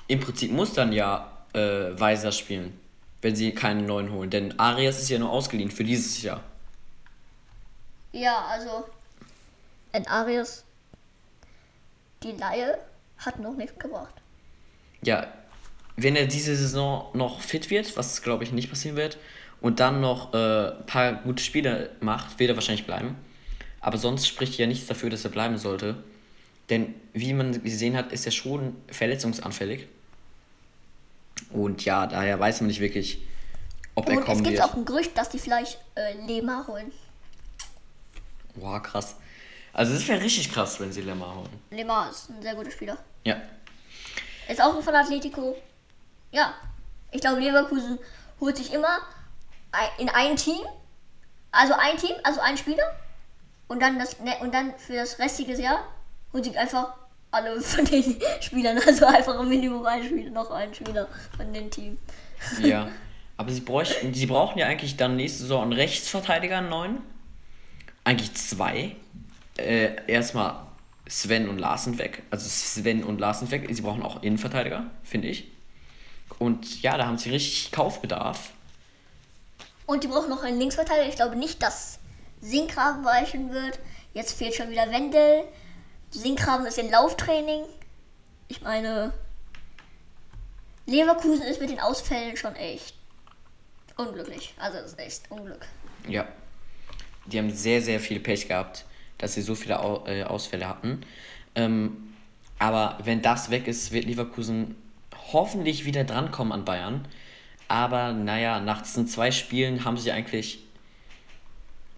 im 0.09 0.21
Prinzip 0.21 0.50
muss 0.50 0.73
dann 0.73 0.92
ja 0.92 1.47
äh, 1.52 1.99
Weiser 1.99 2.32
spielen, 2.32 2.78
wenn 3.21 3.37
sie 3.37 3.52
keinen 3.52 3.87
neuen 3.87 4.11
holen. 4.11 4.30
Denn 4.30 4.59
Arias 4.59 5.00
ist 5.00 5.09
ja 5.09 5.18
nur 5.18 5.30
ausgeliehen 5.30 5.71
für 5.71 5.85
dieses 5.85 6.23
Jahr. 6.23 6.42
Ja, 8.12 8.47
also 8.47 8.85
ein 9.92 10.06
Arias 10.06 10.64
die 12.23 12.33
Laie 12.33 12.79
hat 13.19 13.38
noch 13.38 13.57
nichts 13.57 13.79
gebracht. 13.79 14.14
Ja, 15.02 15.26
wenn 15.97 16.17
er 16.17 16.26
diese 16.26 16.57
Saison 16.57 17.07
noch 17.14 17.41
fit 17.41 17.71
wird, 17.71 17.97
was 17.97 18.23
glaube 18.23 18.45
ich 18.45 18.52
nicht 18.52 18.71
passieren 18.71 18.97
wird, 18.97 19.19
und 19.61 19.79
dann 19.79 20.00
noch 20.00 20.35
äh, 20.35 20.71
ein 20.71 20.87
paar 20.87 21.12
gute 21.14 21.43
Spiele 21.43 21.91
macht, 22.00 22.38
wird 22.38 22.50
er 22.50 22.57
wahrscheinlich 22.57 22.85
bleiben. 22.85 23.17
Aber 23.81 23.97
sonst 23.97 24.26
spricht 24.26 24.59
ja 24.59 24.67
nichts 24.67 24.87
dafür, 24.87 25.09
dass 25.09 25.25
er 25.25 25.31
bleiben 25.31 25.57
sollte. 25.57 26.02
Denn 26.69 26.95
wie 27.12 27.33
man 27.33 27.62
gesehen 27.62 27.97
hat, 27.97 28.12
ist 28.12 28.26
er 28.26 28.33
schon 28.33 28.76
verletzungsanfällig. 28.88 29.87
Und 31.50 31.85
ja, 31.85 32.07
daher 32.07 32.38
weiß 32.38 32.61
man 32.61 32.69
nicht 32.69 32.81
wirklich, 32.81 33.23
ob 33.95 34.09
und 34.09 34.14
er 34.14 34.21
kommen 34.21 34.45
wird. 34.45 34.55
Es 34.55 34.61
gibt 34.61 34.62
auch 34.62 34.76
ein 34.76 34.85
Gerücht, 34.85 35.17
dass 35.17 35.29
die 35.29 35.38
vielleicht 35.38 35.79
äh, 35.95 36.14
Lema 36.26 36.64
holen. 36.67 36.91
Boah, 38.55 38.83
krass. 38.83 39.17
Also 39.73 39.95
das 39.95 40.07
wäre 40.07 40.21
richtig 40.21 40.52
krass, 40.52 40.79
wenn 40.81 40.93
sie 40.93 41.00
Lemar 41.00 41.35
holen. 41.35 41.49
Lemar 41.71 42.11
ist 42.11 42.31
ein 42.31 42.43
sehr 42.43 42.55
guter 42.55 42.71
Spieler. 42.71 42.99
Ja. 43.25 43.41
Ist 44.49 44.61
auch 44.61 44.81
von 44.83 44.95
Atletico. 44.95 45.57
Ja. 46.31 46.55
Ich 47.11 47.21
glaube, 47.21 47.41
Leverkusen 47.41 47.99
holt 48.41 48.57
sich 48.57 48.73
immer 48.73 48.99
in 49.99 50.09
ein 50.09 50.37
Team, 50.37 50.61
also 51.50 51.75
ein 51.75 51.97
Team, 51.97 52.14
also 52.25 52.41
ein 52.41 52.57
Spieler, 52.57 52.85
und 53.69 53.81
dann 53.81 53.99
das 53.99 54.21
ne, 54.21 54.37
und 54.41 54.52
dann 54.52 54.75
für 54.79 54.95
das 54.95 55.19
restliche 55.19 55.55
Jahr 55.61 55.87
und 56.33 56.45
sie 56.45 56.57
einfach 56.57 56.95
alle 57.31 57.61
von 57.62 57.85
den 57.85 58.17
Spielern, 58.41 58.79
also 58.87 59.07
einfach 59.07 59.41
im 59.41 59.49
Minimum 59.49 59.85
ein 59.87 60.05
Spieler, 60.05 60.31
noch 60.31 60.50
ein 60.50 60.75
Spieler 60.75 61.09
von 61.37 61.52
dem 61.52 61.71
Team. 61.71 61.99
Ja. 62.61 62.88
Aber 63.37 63.50
sie 63.50 63.61
bräuchten, 63.61 64.12
sie 64.12 64.26
brauchen 64.26 64.59
ja 64.59 64.67
eigentlich 64.67 64.97
dann 64.97 65.17
nächste 65.17 65.43
Saison 65.43 65.62
einen 65.62 65.73
Rechtsverteidiger, 65.73 66.59
einen 66.59 66.69
neuen. 66.69 66.99
Eigentlich 68.05 68.35
zwei. 68.35 68.97
Äh, 69.56 69.97
erstmal 70.06 70.66
Sven 71.09 71.49
und 71.49 71.59
Larsen 71.59 71.99
weg. 71.99 72.23
Also 72.30 72.49
Sven 72.49 73.04
und 73.04 73.21
Larsen 73.21 73.50
weg. 73.50 73.68
Sie 73.71 73.82
brauchen 73.82 74.02
auch 74.02 74.23
Innenverteidiger, 74.23 74.87
finde 75.02 75.28
ich. 75.28 75.50
Und 76.38 76.82
ja, 76.82 76.97
da 76.97 77.06
haben 77.06 77.18
sie 77.18 77.30
richtig 77.30 77.71
Kaufbedarf. 77.73 78.50
Und 79.87 80.04
die 80.04 80.09
brauchen 80.09 80.30
noch 80.30 80.42
einen 80.42 80.59
Linksverteidiger. 80.59 81.09
Ich 81.09 81.16
glaube 81.16 81.37
nicht, 81.37 81.62
dass 81.62 81.99
Sinkgraben 82.40 83.04
weichen 83.04 83.52
wird. 83.52 83.78
Jetzt 84.14 84.32
fehlt 84.32 84.54
schon 84.54 84.71
wieder 84.71 84.90
Wendel. 84.90 85.44
Sinkgraben 86.11 86.66
ist 86.66 86.78
in 86.78 86.90
Lauftraining. 86.90 87.64
Ich 88.49 88.62
meine, 88.62 89.12
Leverkusen 90.87 91.42
ist 91.42 91.61
mit 91.61 91.71
den 91.71 91.80
Ausfällen 91.80 92.37
schon 92.37 92.54
echt 92.56 92.94
unglücklich. 93.97 94.54
Also 94.59 94.78
das 94.78 94.92
ist 94.92 94.99
echt 94.99 95.30
Unglück. 95.30 95.66
Ja. 96.09 96.26
Die 97.26 97.38
haben 97.38 97.50
sehr, 97.50 97.80
sehr 97.80 98.00
viel 98.00 98.18
Pech 98.18 98.49
gehabt, 98.49 98.85
dass 99.23 99.35
sie 99.35 99.41
so 99.41 99.55
viele 99.55 99.81
Au 99.81 100.05
äh, 100.07 100.25
Ausfälle 100.25 100.69
hatten. 100.69 101.00
Ähm, 101.55 101.97
aber 102.59 102.99
wenn 103.05 103.23
das 103.23 103.50
weg 103.50 103.69
ist, 103.69 103.93
wird 103.93 104.05
Leverkusen 104.05 104.75
hoffentlich 105.33 105.85
wieder 105.85 106.05
drankommen 106.05 106.52
an 106.52 106.64
Bayern. 106.64 107.09
Aber 107.69 108.12
naja, 108.12 108.61
nach 108.61 108.83
diesen 108.83 109.07
zwei 109.07 109.31
Spielen 109.31 109.85
haben 109.85 109.97
sie 109.97 110.11
eigentlich. 110.12 110.59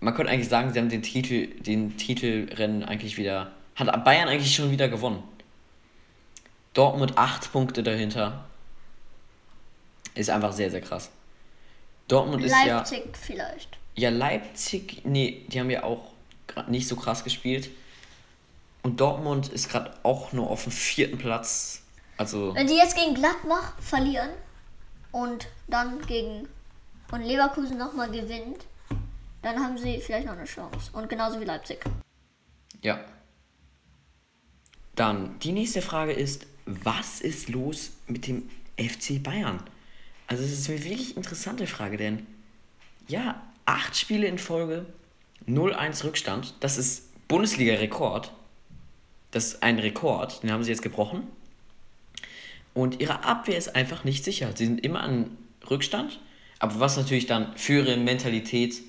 Man 0.01 0.15
könnte 0.15 0.31
eigentlich 0.31 0.51
sagen, 0.51 0.73
sie 0.73 0.79
haben 0.79 0.91
den 0.91 1.03
Titel, 1.03 1.47
den 1.63 1.97
Titelrennen 1.97 2.85
eigentlich 2.85 3.17
wieder. 3.17 3.53
Hat 3.75 4.05
Bayern 4.05 4.29
eigentlich 4.29 4.55
schon 4.55 4.71
wieder 4.71 4.89
gewonnen. 4.89 5.23
Dortmund 6.75 7.17
acht 7.17 7.51
Punkte 7.53 7.83
dahinter. 7.83 8.45
Ist 10.15 10.29
einfach 10.29 10.53
sehr, 10.53 10.71
sehr 10.71 10.83
krass. 10.83 11.11
Dortmund 12.07 12.45
ist 12.45 12.53
ja. 12.53 12.77
Leipzig 12.77 13.17
vielleicht. 13.17 13.79
Ja, 13.97 14.11
Leipzig, 14.11 15.01
nee, 15.05 15.47
die 15.49 15.59
haben 15.59 15.71
ja 15.71 15.85
auch 15.85 16.14
gerade 16.47 16.71
nicht 16.71 16.89
so 16.89 16.97
krass 16.97 17.25
gespielt. 17.25 17.71
Und 18.83 19.01
Dortmund 19.01 19.49
ist 19.49 19.71
gerade 19.71 19.95
auch 20.03 20.33
nur 20.33 20.51
auf 20.51 20.65
dem 20.65 20.73
vierten 20.73 21.19
Platz. 21.19 21.83
Also, 22.17 22.55
Wenn 22.55 22.67
die 22.67 22.77
jetzt 22.77 22.97
gegen 22.97 23.15
Gladbach 23.15 23.73
verlieren 23.81 24.31
und 25.11 25.49
dann 25.69 26.01
gegen 26.07 26.49
und 27.13 27.23
Leverkusen 27.23 27.79
nochmal 27.79 28.11
gewinnt, 28.11 28.67
dann 29.43 29.59
haben 29.63 29.79
sie 29.79 30.01
vielleicht 30.01 30.27
noch 30.27 30.33
eine 30.35 30.45
Chance. 30.47 30.91
Und 30.93 31.09
genauso 31.09 31.41
wie 31.41 31.45
Leipzig. 31.45 31.85
ja. 32.83 32.99
Dann, 34.97 35.41
die 35.41 35.51
nächste 35.51 35.83
Frage 35.83 36.13
ist, 36.13 36.47
was 36.67 37.21
ist 37.21 37.49
los 37.49 37.91
mit 38.07 38.29
dem 38.29 38.49
FC 38.79 39.21
Bayern? 39.21 39.61
Also, 40.29 40.45
es 40.45 40.53
ist 40.53 40.71
eine 40.71 40.85
wirklich 40.85 41.17
interessante 41.17 41.67
Frage, 41.67 41.97
denn 41.97 42.27
ja, 43.09 43.43
acht 43.65 43.97
Spiele 43.97 44.27
in 44.29 44.39
Folge, 44.39 44.87
0-1 45.49 46.05
Rückstand, 46.05 46.55
das 46.61 46.79
ist 46.79 47.11
Bundesliga-Rekord. 47.29 48.33
Das 49.31 49.47
ist 49.47 49.63
ein 49.63 49.79
Rekord, 49.79 50.43
den 50.43 50.53
haben 50.53 50.63
sie 50.63 50.71
jetzt 50.71 50.83
gebrochen. 50.83 51.27
Und 52.73 53.01
ihre 53.01 53.25
Abwehr 53.25 53.57
ist 53.57 53.75
einfach 53.75 54.05
nicht 54.05 54.25
sicher. 54.25 54.51
Sie 54.55 54.67
sind 54.67 54.85
immer 54.85 55.01
an 55.01 55.37
Rückstand, 55.69 56.21
aber 56.59 56.81
was 56.81 56.97
natürlich 56.97 57.27
dann 57.27 57.57
für 57.57 57.81
ihre 57.81 57.97
Mentalität 57.97 58.81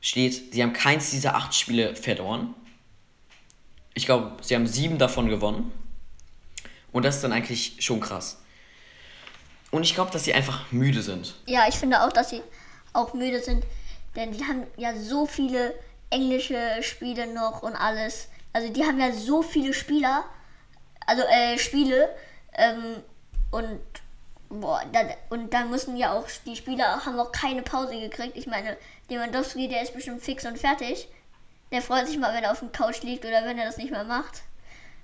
steht, 0.00 0.52
sie 0.52 0.62
haben 0.62 0.72
keins 0.72 1.10
dieser 1.10 1.34
acht 1.34 1.54
Spiele 1.54 1.96
verloren. 1.96 2.54
Ich 3.94 4.06
glaube, 4.06 4.36
sie 4.42 4.54
haben 4.54 4.66
sieben 4.66 4.98
davon 4.98 5.28
gewonnen. 5.28 5.72
Und 6.92 7.04
das 7.04 7.16
ist 7.16 7.24
dann 7.24 7.32
eigentlich 7.32 7.76
schon 7.80 8.00
krass. 8.00 8.38
Und 9.70 9.82
ich 9.82 9.94
glaube, 9.94 10.10
dass 10.10 10.24
sie 10.24 10.34
einfach 10.34 10.70
müde 10.70 11.02
sind. 11.02 11.34
Ja, 11.46 11.66
ich 11.68 11.74
finde 11.74 12.02
auch, 12.02 12.12
dass 12.12 12.30
sie 12.30 12.42
auch 12.92 13.14
müde 13.14 13.42
sind, 13.42 13.64
denn 14.14 14.32
die 14.32 14.44
haben 14.44 14.64
ja 14.76 14.96
so 14.96 15.26
viele 15.26 15.74
englische 16.14 16.82
Spiele 16.82 17.26
noch 17.26 17.62
und 17.62 17.74
alles. 17.74 18.28
Also 18.52 18.72
die 18.72 18.84
haben 18.84 19.00
ja 19.00 19.12
so 19.12 19.42
viele 19.42 19.74
Spieler, 19.74 20.24
also 21.06 21.22
äh, 21.22 21.58
Spiele 21.58 22.08
ähm, 22.54 23.02
und 23.50 23.80
boah, 24.48 24.82
dann, 24.92 25.10
und 25.30 25.52
dann 25.52 25.70
müssen 25.70 25.96
ja 25.96 26.12
auch 26.12 26.26
die 26.46 26.56
Spieler 26.56 27.04
haben 27.04 27.18
auch 27.18 27.32
keine 27.32 27.62
Pause 27.62 27.98
gekriegt. 27.98 28.36
Ich 28.36 28.46
meine, 28.46 28.76
Lewandowski, 29.08 29.68
der 29.68 29.82
ist 29.82 29.94
bestimmt 29.94 30.22
fix 30.22 30.44
und 30.46 30.58
fertig. 30.58 31.08
Der 31.72 31.82
freut 31.82 32.06
sich 32.06 32.18
mal, 32.18 32.34
wenn 32.34 32.44
er 32.44 32.52
auf 32.52 32.60
dem 32.60 32.72
Couch 32.72 33.02
liegt 33.02 33.24
oder 33.24 33.44
wenn 33.44 33.58
er 33.58 33.66
das 33.66 33.76
nicht 33.76 33.90
mehr 33.90 34.04
macht. 34.04 34.42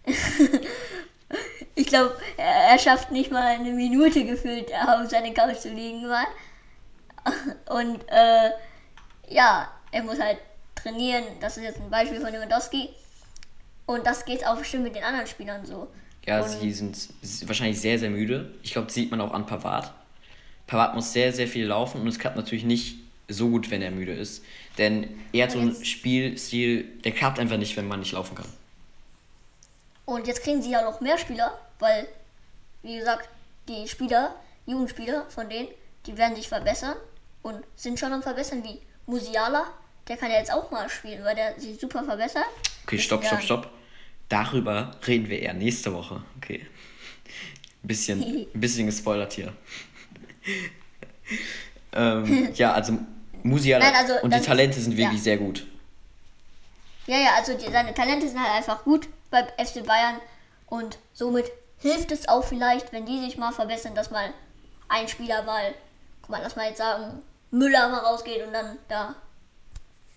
ich 1.74 1.86
glaube, 1.86 2.16
er, 2.36 2.70
er 2.70 2.78
schafft 2.78 3.10
nicht 3.10 3.32
mal 3.32 3.42
eine 3.42 3.72
Minute 3.72 4.24
gefühlt, 4.24 4.72
auf 4.72 5.10
seine 5.10 5.34
Couch 5.34 5.56
zu 5.56 5.70
liegen 5.70 6.06
mal. 6.06 6.26
Und 7.68 8.04
äh, 8.08 8.50
ja, 9.28 9.68
er 9.90 10.02
muss 10.02 10.20
halt 10.20 10.38
trainieren. 10.82 11.25
Das 11.40 11.56
ist 11.56 11.64
jetzt 11.64 11.80
ein 11.80 11.90
Beispiel 11.90 12.20
von 12.20 12.32
Lewandowski. 12.32 12.88
Und 13.87 14.06
das 14.06 14.25
geht 14.25 14.46
auch 14.46 14.56
bestimmt 14.56 14.84
mit 14.84 14.94
den 14.94 15.02
anderen 15.04 15.26
Spielern 15.26 15.64
so. 15.66 15.88
Ja, 16.26 16.42
Und- 16.42 16.49
sie 16.49 16.72
sind 16.72 17.08
wahrscheinlich 17.46 17.80
sehr, 17.80 17.99
sehr 17.99 18.10
müde. 18.10 18.54
Ich 18.62 18.72
glaube, 18.72 18.87
das 18.87 18.94
sieht 18.94 19.10
man 19.10 19.20
auch 19.20 19.32
an 19.32 19.46
Pavard. 19.46 19.92
Pavard 20.66 20.94
muss 20.94 21.12
sehr, 21.12 21.32
sehr 21.32 21.49
viel 21.49 21.66
laufen 21.66 22.00
und 22.00 22.06
es 22.08 22.18
klappt 22.18 22.37
natürlich 22.37 22.64
nicht 22.64 22.99
so 23.28 23.49
gut, 23.49 23.70
wenn 23.70 23.82
er 23.82 23.90
müde 23.90 24.12
ist. 24.12 24.42
Denn 24.78 25.20
er 25.32 25.44
hat 25.44 25.52
so 25.52 25.58
einen 25.58 25.84
Spielstil, 25.84 26.84
der 27.04 27.12
klappt 27.12 27.38
einfach 27.38 27.56
nicht, 27.56 27.76
wenn 27.76 27.88
man 27.88 28.00
nicht 28.00 28.12
laufen 28.12 28.34
kann. 28.34 28.46
Und 30.04 30.26
jetzt 30.26 30.42
kriegen 30.42 30.62
sie 30.62 30.70
ja 30.70 30.82
noch 30.82 31.00
mehr 31.00 31.18
Spieler, 31.18 31.58
weil, 31.78 32.08
wie 32.82 32.96
gesagt, 32.99 33.28
die 33.68 33.87
Spieler, 33.88 34.34
Jugendspieler 34.66 35.26
von 35.30 35.49
denen, 35.49 35.68
die 36.06 36.16
werden 36.16 36.34
sich 36.37 36.49
verbessern 36.49 36.96
und 37.42 37.62
sind 37.76 37.99
schon 37.99 38.12
am 38.12 38.22
Verbessern, 38.22 38.62
wie 38.64 38.78
Musiala. 39.06 39.66
Der 40.10 40.16
kann 40.16 40.28
ja 40.28 40.38
jetzt 40.38 40.52
auch 40.52 40.72
mal 40.72 40.90
spielen, 40.90 41.24
weil 41.24 41.36
der 41.36 41.58
sich 41.60 41.78
super 41.78 42.02
verbessert. 42.02 42.44
Okay, 42.82 42.98
stopp, 42.98 43.24
stopp, 43.24 43.42
stopp. 43.42 43.70
Darüber 44.28 44.90
reden 45.06 45.28
wir 45.28 45.38
eher 45.38 45.54
nächste 45.54 45.94
Woche. 45.94 46.20
Okay. 46.36 46.66
Bisschen, 47.84 48.20
ein 48.20 48.46
bisschen 48.60 48.86
gespoilert 48.86 49.32
hier. 49.34 49.52
ähm, 51.92 52.52
ja, 52.54 52.72
also 52.72 52.98
Musiala 53.44 53.84
Nein, 53.84 53.94
also 53.94 54.20
und 54.20 54.34
die 54.34 54.40
Talente 54.40 54.80
sind 54.80 54.96
wirklich 54.96 55.18
ja. 55.18 55.22
sehr 55.22 55.36
gut. 55.36 55.64
Ja, 57.06 57.16
ja, 57.16 57.34
also 57.36 57.56
die, 57.56 57.70
seine 57.70 57.94
Talente 57.94 58.28
sind 58.28 58.40
halt 58.40 58.56
einfach 58.56 58.82
gut 58.82 59.08
beim 59.30 59.46
FC 59.64 59.86
Bayern 59.86 60.16
und 60.66 60.98
somit 61.14 61.52
hilft 61.78 62.10
es 62.10 62.28
auch 62.28 62.42
vielleicht, 62.42 62.92
wenn 62.92 63.06
die 63.06 63.20
sich 63.20 63.38
mal 63.38 63.52
verbessern, 63.52 63.94
dass 63.94 64.10
mal 64.10 64.34
ein 64.88 65.06
Spieler 65.06 65.44
mal, 65.44 65.72
guck 66.20 66.30
mal, 66.30 66.40
lass 66.42 66.56
mal 66.56 66.66
jetzt 66.66 66.78
sagen, 66.78 67.22
Müller 67.52 67.88
mal 67.90 68.00
rausgeht 68.00 68.44
und 68.44 68.52
dann 68.52 68.76
da 68.88 69.14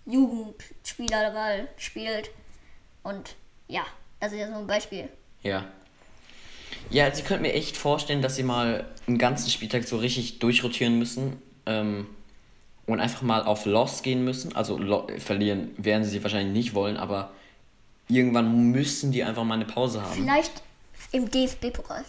Jugendspieler 0.05 1.67
spielt. 1.77 2.31
Und 3.03 3.35
ja, 3.67 3.85
das 4.19 4.31
ist 4.31 4.39
jetzt 4.39 4.49
nur 4.49 4.59
ein 4.59 4.67
Beispiel. 4.67 5.09
Ja. 5.41 5.65
Ja, 6.89 7.05
also 7.05 7.21
ich 7.21 7.25
könnte 7.25 7.43
mir 7.43 7.53
echt 7.53 7.77
vorstellen, 7.77 8.21
dass 8.21 8.35
sie 8.35 8.43
mal 8.43 8.87
einen 9.07 9.17
ganzen 9.17 9.49
Spieltag 9.49 9.83
so 9.85 9.97
richtig 9.97 10.39
durchrotieren 10.39 10.97
müssen 10.99 11.41
ähm, 11.65 12.07
und 12.85 12.99
einfach 12.99 13.21
mal 13.21 13.43
auf 13.43 13.65
Loss 13.65 14.03
gehen 14.03 14.23
müssen. 14.23 14.55
Also 14.55 14.79
verlieren 15.17 15.71
werden 15.77 16.03
sie 16.03 16.21
wahrscheinlich 16.23 16.53
nicht 16.53 16.75
wollen, 16.75 16.97
aber 16.97 17.31
irgendwann 18.09 18.71
müssen 18.71 19.11
die 19.11 19.23
einfach 19.23 19.43
mal 19.43 19.55
eine 19.55 19.65
Pause 19.65 20.01
haben. 20.01 20.13
Vielleicht 20.13 20.61
im 21.11 21.29
DFB-Pokal. 21.29 22.03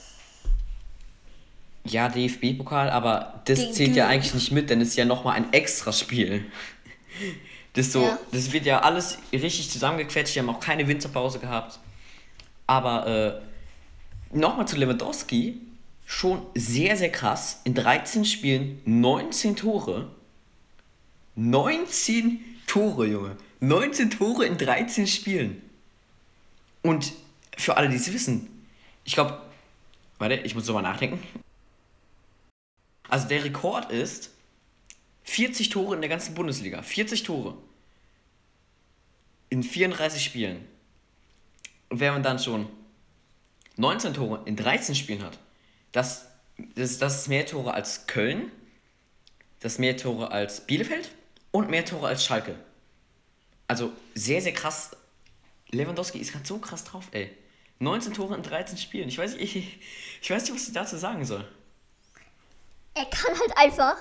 Ja, 1.86 2.08
DFB-Pokal, 2.08 2.90
aber 2.90 3.42
das 3.44 3.58
Gegen 3.58 3.72
zählt 3.74 3.96
ja 3.96 4.08
eigentlich 4.08 4.34
nicht 4.34 4.50
mit, 4.52 4.70
denn 4.70 4.80
es 4.80 4.88
ist 4.88 4.96
ja 4.96 5.04
nochmal 5.04 5.36
ein 5.36 5.52
Extraspiel. 5.52 6.44
Das, 7.74 7.92
so, 7.92 8.02
Ja. 8.02 8.18
das 8.32 8.52
wird 8.52 8.66
ja 8.66 8.80
alles 8.80 9.18
richtig 9.32 9.70
zusammengequetscht, 9.70 10.34
die 10.34 10.40
haben 10.40 10.48
auch 10.48 10.60
keine 10.60 10.86
Winterpause 10.88 11.38
gehabt. 11.38 11.78
Aber 12.66 13.06
äh, 14.32 14.36
nochmal 14.36 14.66
zu 14.66 14.76
Lewandowski, 14.76 15.60
schon 16.06 16.42
sehr, 16.54 16.96
sehr 16.96 17.10
krass. 17.10 17.60
In 17.64 17.74
13 17.74 18.24
Spielen 18.24 18.80
19 18.84 19.56
Tore. 19.56 20.10
19 21.36 22.40
Tore, 22.66 23.06
Junge. 23.06 23.36
19 23.60 24.10
Tore 24.10 24.46
in 24.46 24.56
13 24.56 25.06
Spielen. 25.06 25.60
Und 26.82 27.12
für 27.56 27.76
alle, 27.76 27.88
die 27.88 27.96
es 27.96 28.12
wissen, 28.12 28.66
ich 29.04 29.14
glaube, 29.14 29.40
warte, 30.18 30.34
ich 30.36 30.54
muss 30.54 30.66
nochmal 30.66 30.82
nachdenken. 30.82 31.18
Also 33.08 33.28
der 33.28 33.44
Rekord 33.44 33.90
ist 33.90 34.30
40 35.24 35.70
Tore 35.70 35.94
in 35.94 36.00
der 36.00 36.10
ganzen 36.10 36.34
Bundesliga. 36.34 36.82
40 36.82 37.22
Tore. 37.22 37.56
In 39.50 39.62
34 39.62 40.22
Spielen. 40.22 40.66
Und 41.88 42.00
wenn 42.00 42.12
man 42.12 42.22
dann 42.22 42.38
schon 42.38 42.68
19 43.76 44.14
Tore 44.14 44.42
in 44.46 44.56
13 44.56 44.94
Spielen 44.94 45.22
hat, 45.22 45.38
das, 45.92 46.26
das, 46.74 46.98
das 46.98 47.20
ist 47.22 47.28
mehr 47.28 47.46
Tore 47.46 47.74
als 47.74 48.06
Köln, 48.06 48.50
das 49.60 49.74
ist 49.74 49.78
mehr 49.78 49.96
Tore 49.96 50.30
als 50.30 50.66
Bielefeld 50.66 51.10
und 51.50 51.70
mehr 51.70 51.84
Tore 51.84 52.08
als 52.08 52.24
Schalke. 52.24 52.56
Also 53.66 53.92
sehr, 54.14 54.42
sehr 54.42 54.52
krass 54.52 54.90
Lewandowski 55.74 56.18
ist 56.18 56.32
gerade 56.32 56.46
so 56.46 56.58
krass 56.58 56.84
drauf, 56.84 57.08
ey. 57.12 57.30
19 57.80 58.14
Tore 58.14 58.36
in 58.36 58.42
13 58.42 58.78
Spielen. 58.78 59.08
Ich 59.08 59.18
weiß, 59.18 59.34
ich, 59.34 59.56
ich 60.22 60.30
weiß 60.30 60.44
nicht, 60.44 60.54
was 60.54 60.68
ich 60.68 60.74
dazu 60.74 60.96
sagen 60.96 61.24
soll. 61.24 61.46
Er 62.94 63.06
kann 63.06 63.38
halt 63.38 63.56
einfach 63.56 63.96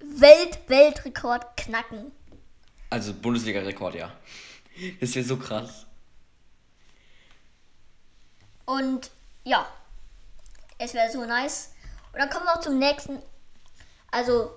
Welt-Weltrekord 0.00 1.56
knacken. 1.56 2.12
Also 2.90 3.14
Bundesliga-Rekord, 3.14 3.94
ja. 3.94 4.12
Das 5.00 5.14
wäre 5.14 5.24
so 5.24 5.36
krass. 5.36 5.86
Und 8.64 9.10
ja, 9.44 9.66
es 10.78 10.94
wäre 10.94 11.10
so 11.10 11.24
nice. 11.24 11.72
Und 12.12 12.20
dann 12.20 12.30
kommen 12.30 12.46
wir 12.46 12.54
auch 12.54 12.60
zum 12.60 12.78
nächsten. 12.78 13.20
Also, 14.10 14.56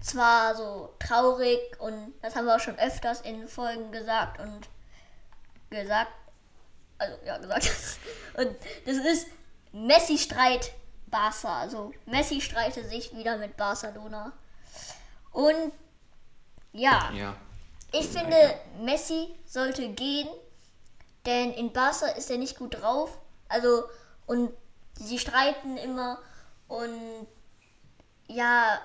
zwar 0.00 0.54
so 0.56 0.94
traurig 0.98 1.58
und 1.80 2.14
das 2.22 2.34
haben 2.34 2.46
wir 2.46 2.56
auch 2.56 2.60
schon 2.60 2.78
öfters 2.78 3.20
in 3.20 3.48
Folgen 3.48 3.92
gesagt 3.92 4.40
und 4.40 4.68
gesagt. 5.70 6.12
Also, 6.98 7.16
ja, 7.24 7.38
gesagt. 7.38 7.70
Und 8.36 8.56
das 8.84 8.96
ist 8.96 9.28
Messi-Streit 9.72 10.72
Barca. 11.06 11.60
Also, 11.60 11.92
Messi 12.06 12.40
streitet 12.40 12.88
sich 12.88 13.14
wieder 13.16 13.36
mit 13.36 13.56
Barcelona. 13.56 14.32
Und 15.32 15.72
ja, 16.72 17.10
Ja. 17.12 17.36
ich 17.92 18.06
finde, 18.08 18.36
Messi 18.80 19.34
sollte 19.46 19.88
gehen, 19.90 20.28
denn 21.26 21.52
in 21.52 21.72
Barca 21.72 22.06
ist 22.08 22.30
er 22.30 22.38
nicht 22.38 22.58
gut 22.58 22.80
drauf. 22.80 23.18
Also, 23.48 23.84
und 24.26 24.52
sie 24.94 25.18
streiten 25.18 25.76
immer. 25.76 26.18
Und 26.68 27.26
ja, 28.26 28.78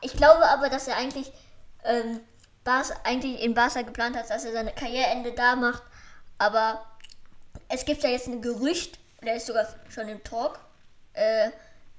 ich 0.00 0.12
glaube 0.16 0.46
aber, 0.48 0.68
dass 0.68 0.88
er 0.88 0.96
eigentlich, 0.96 1.32
ähm, 1.84 2.20
Barca, 2.64 2.94
eigentlich 3.04 3.40
in 3.42 3.54
Barca 3.54 3.82
geplant 3.82 4.16
hat, 4.16 4.28
dass 4.30 4.44
er 4.44 4.52
seine 4.52 4.72
Karriereende 4.72 5.32
da 5.32 5.54
macht. 5.56 5.82
Aber 6.38 6.84
es 7.68 7.84
gibt 7.84 8.02
ja 8.02 8.10
jetzt 8.10 8.26
ein 8.26 8.42
Gerücht, 8.42 8.98
der 9.22 9.36
ist 9.36 9.46
sogar 9.46 9.66
schon 9.88 10.08
im 10.08 10.22
Talk, 10.24 10.58
äh, 11.14 11.50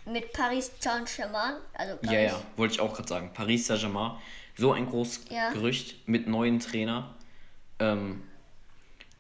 mit 0.07 0.33
Paris 0.33 0.71
Saint-Germain. 0.79 1.55
Also 1.73 1.93
Ja, 2.03 2.09
Paris. 2.11 2.31
ja, 2.31 2.41
wollte 2.55 2.73
ich 2.75 2.79
auch 2.79 2.93
gerade 2.93 3.07
sagen. 3.07 3.31
Paris 3.33 3.67
Saint-Germain, 3.67 4.17
so 4.55 4.71
ein 4.71 4.87
großes 4.87 5.25
Ja. 5.29 5.51
Gerücht 5.51 6.07
mit 6.07 6.27
neuen 6.27 6.59
Trainer. 6.59 7.15
Ähm, 7.79 8.23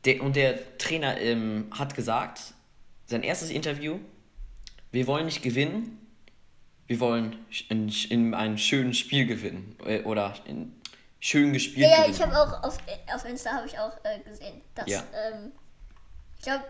der, 0.05 0.21
und 0.23 0.35
der 0.35 0.77
Trainer 0.77 1.19
ähm, 1.19 1.69
hat 1.77 1.95
gesagt, 1.95 2.53
sein 3.05 3.23
erstes 3.23 3.49
Interview, 3.49 3.99
wir 4.91 5.05
wollen 5.07 5.25
nicht 5.25 5.41
gewinnen, 5.43 5.99
wir 6.87 6.99
wollen 6.99 7.37
in, 7.69 7.89
in 8.09 8.33
einem 8.33 8.57
schönen 8.57 8.93
Spiel 8.93 9.25
gewinnen. 9.25 9.75
Äh, 9.85 10.01
oder 10.03 10.33
in 10.45 10.73
schön 11.19 11.51
gespielt 11.53 11.87
Ja, 11.87 11.89
ja, 11.89 11.97
gewinnen. 12.07 12.15
ich 12.15 12.21
habe 12.21 12.37
auch 12.39 12.63
auf, 12.63 12.77
auf 13.13 13.25
Insta 13.25 13.51
habe 13.51 13.67
ich 13.67 13.77
auch 13.77 13.93
äh, 14.03 14.19
gesehen, 14.27 14.61
dass 14.75 14.87
Ja. 14.87 15.03
ähm, 15.13 15.51
ich 16.37 16.43
glaube, 16.43 16.63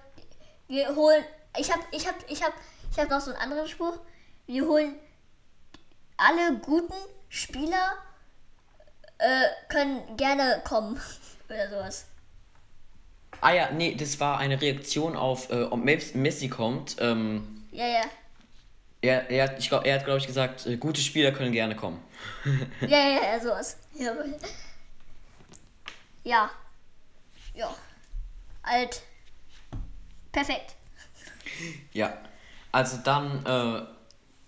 wir 0.68 0.96
holen. 0.96 1.24
Ich 1.58 1.72
habe, 1.72 1.82
ich 1.92 2.08
habe, 2.08 2.18
ich 2.28 2.44
habe, 2.44 2.54
ich 2.92 2.98
habe 3.00 3.10
noch 3.10 3.22
so 3.22 3.32
einen 3.32 3.40
anderen 3.42 3.68
Spruch. 3.68 4.00
Wir 4.46 4.66
holen 4.66 4.96
alle 6.18 6.58
guten 6.60 6.94
Spieler 7.30 7.94
äh, 9.18 9.44
können 9.70 10.18
gerne 10.18 10.62
kommen 10.66 11.00
oder 11.50 11.70
sowas. 11.70 12.06
Ah 13.42 13.52
ja, 13.54 13.72
nee, 13.72 13.94
das 13.96 14.20
war 14.20 14.40
eine 14.40 14.60
Reaktion 14.60 15.16
auf, 15.16 15.52
äh, 15.52 15.64
ob 15.64 15.80
Mes- 15.84 16.16
Messi 16.16 16.48
kommt. 16.50 16.96
Ähm, 17.00 17.64
Ja, 17.72 17.86
ja, 17.86 18.02
er, 19.02 19.30
er, 19.30 19.44
hat- 19.44 19.60
ich 19.60 19.70
glaub, 19.70 19.86
er 19.86 19.96
hat, 20.00 20.06
glaube 20.06 20.20
ich, 20.20 20.26
gesagt, 20.28 20.66
äh, 20.66 20.78
gute 20.78 21.02
Spieler 21.02 21.32
können 21.32 21.52
gerne 21.52 21.76
kommen. 21.76 22.04
ja, 22.82 22.98
ja, 22.98 23.24
ja, 23.34 23.40
sowas. 23.40 23.78
Ja, 23.94 24.16
ja, 26.24 26.50
ja, 27.54 27.76
alt, 28.64 29.02
perfekt. 30.32 30.76
Ja, 31.94 32.18
also 32.72 32.98
dann 33.04 33.46
äh, 33.46 33.86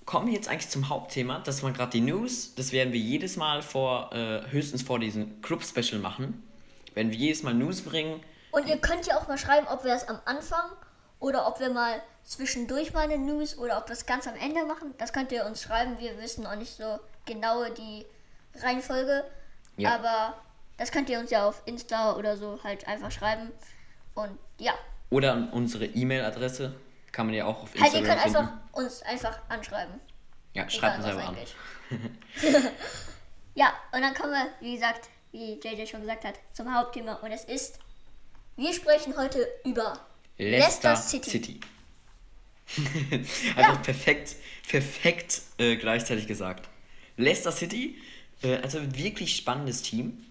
kommen 0.05 0.27
wir 0.27 0.33
jetzt 0.33 0.49
eigentlich 0.49 0.69
zum 0.69 0.89
Hauptthema. 0.89 1.39
Das 1.39 1.61
waren 1.63 1.73
gerade 1.73 1.91
die 1.91 2.01
News. 2.01 2.55
Das 2.55 2.71
werden 2.71 2.93
wir 2.93 2.99
jedes 2.99 3.37
Mal 3.37 3.61
vor, 3.61 4.11
äh, 4.13 4.41
höchstens 4.49 4.81
vor 4.81 4.99
diesem 4.99 5.41
Club-Special 5.41 6.01
machen. 6.01 6.43
Werden 6.93 7.11
wir 7.11 7.17
jedes 7.17 7.43
Mal 7.43 7.53
News 7.53 7.81
bringen. 7.81 8.19
Und 8.51 8.67
ihr 8.67 8.77
könnt 8.77 9.05
ja 9.05 9.19
auch 9.19 9.27
mal 9.27 9.37
schreiben, 9.37 9.67
ob 9.67 9.83
wir 9.83 9.91
das 9.91 10.07
am 10.07 10.19
Anfang 10.25 10.71
oder 11.19 11.47
ob 11.47 11.59
wir 11.59 11.69
mal 11.69 12.01
zwischendurch 12.23 12.93
mal 12.93 13.01
eine 13.01 13.17
News 13.17 13.57
oder 13.57 13.77
ob 13.77 13.87
wir 13.87 13.93
es 13.93 14.05
ganz 14.05 14.27
am 14.27 14.35
Ende 14.35 14.65
machen. 14.65 14.93
Das 14.97 15.13
könnt 15.13 15.31
ihr 15.31 15.45
uns 15.45 15.61
schreiben. 15.61 15.99
Wir 15.99 16.17
wissen 16.17 16.45
auch 16.45 16.55
nicht 16.55 16.75
so 16.75 16.99
genau 17.25 17.65
die 17.69 18.05
Reihenfolge. 18.61 19.23
Ja. 19.77 19.95
Aber 19.95 20.35
das 20.77 20.91
könnt 20.91 21.09
ihr 21.09 21.19
uns 21.19 21.29
ja 21.29 21.47
auf 21.47 21.61
Insta 21.65 22.15
oder 22.15 22.37
so 22.37 22.59
halt 22.63 22.87
einfach 22.87 23.11
schreiben. 23.11 23.51
Und 24.15 24.37
ja, 24.57 24.73
Oder 25.09 25.33
an 25.33 25.49
unsere 25.51 25.85
E-Mail-Adresse. 25.85 26.73
Kann 27.11 27.25
man 27.25 27.35
ja 27.35 27.45
auch 27.45 27.63
auf 27.63 27.73
halt 27.79 27.93
ihr 27.93 27.99
Instagram 27.99 28.05
könnt 28.05 28.21
finden. 28.21 28.37
einfach 28.37 28.53
uns 28.71 29.01
einfach 29.03 29.39
anschreiben. 29.49 29.99
ja, 30.53 30.69
schreibt 30.69 30.97
uns 30.97 31.05
einfach 31.05 31.27
an. 31.29 31.37
ja, 33.55 33.73
und 33.91 34.01
dann 34.01 34.13
kommen 34.13 34.31
wir, 34.31 34.47
wie 34.59 34.73
gesagt, 34.73 35.09
wie 35.31 35.59
JJ 35.59 35.85
schon 35.87 36.01
gesagt 36.01 36.23
hat, 36.25 36.35
zum 36.53 36.73
Hauptthema. 36.73 37.13
Und 37.15 37.31
es 37.31 37.45
ist, 37.45 37.79
wir 38.55 38.73
sprechen 38.73 39.15
heute 39.17 39.47
über 39.65 39.99
Leicester, 40.37 40.91
Leicester 40.91 40.95
City. 40.95 41.29
City. 41.29 41.59
Einfach 43.55 43.81
perfekt, 43.81 44.35
perfekt 44.67 45.41
äh, 45.57 45.75
gleichzeitig 45.75 46.27
gesagt. 46.27 46.69
Leicester 47.17 47.51
City, 47.51 47.99
äh, 48.43 48.57
also 48.57 48.77
ein 48.77 48.95
wirklich 48.95 49.35
spannendes 49.35 49.81
Team. 49.81 50.23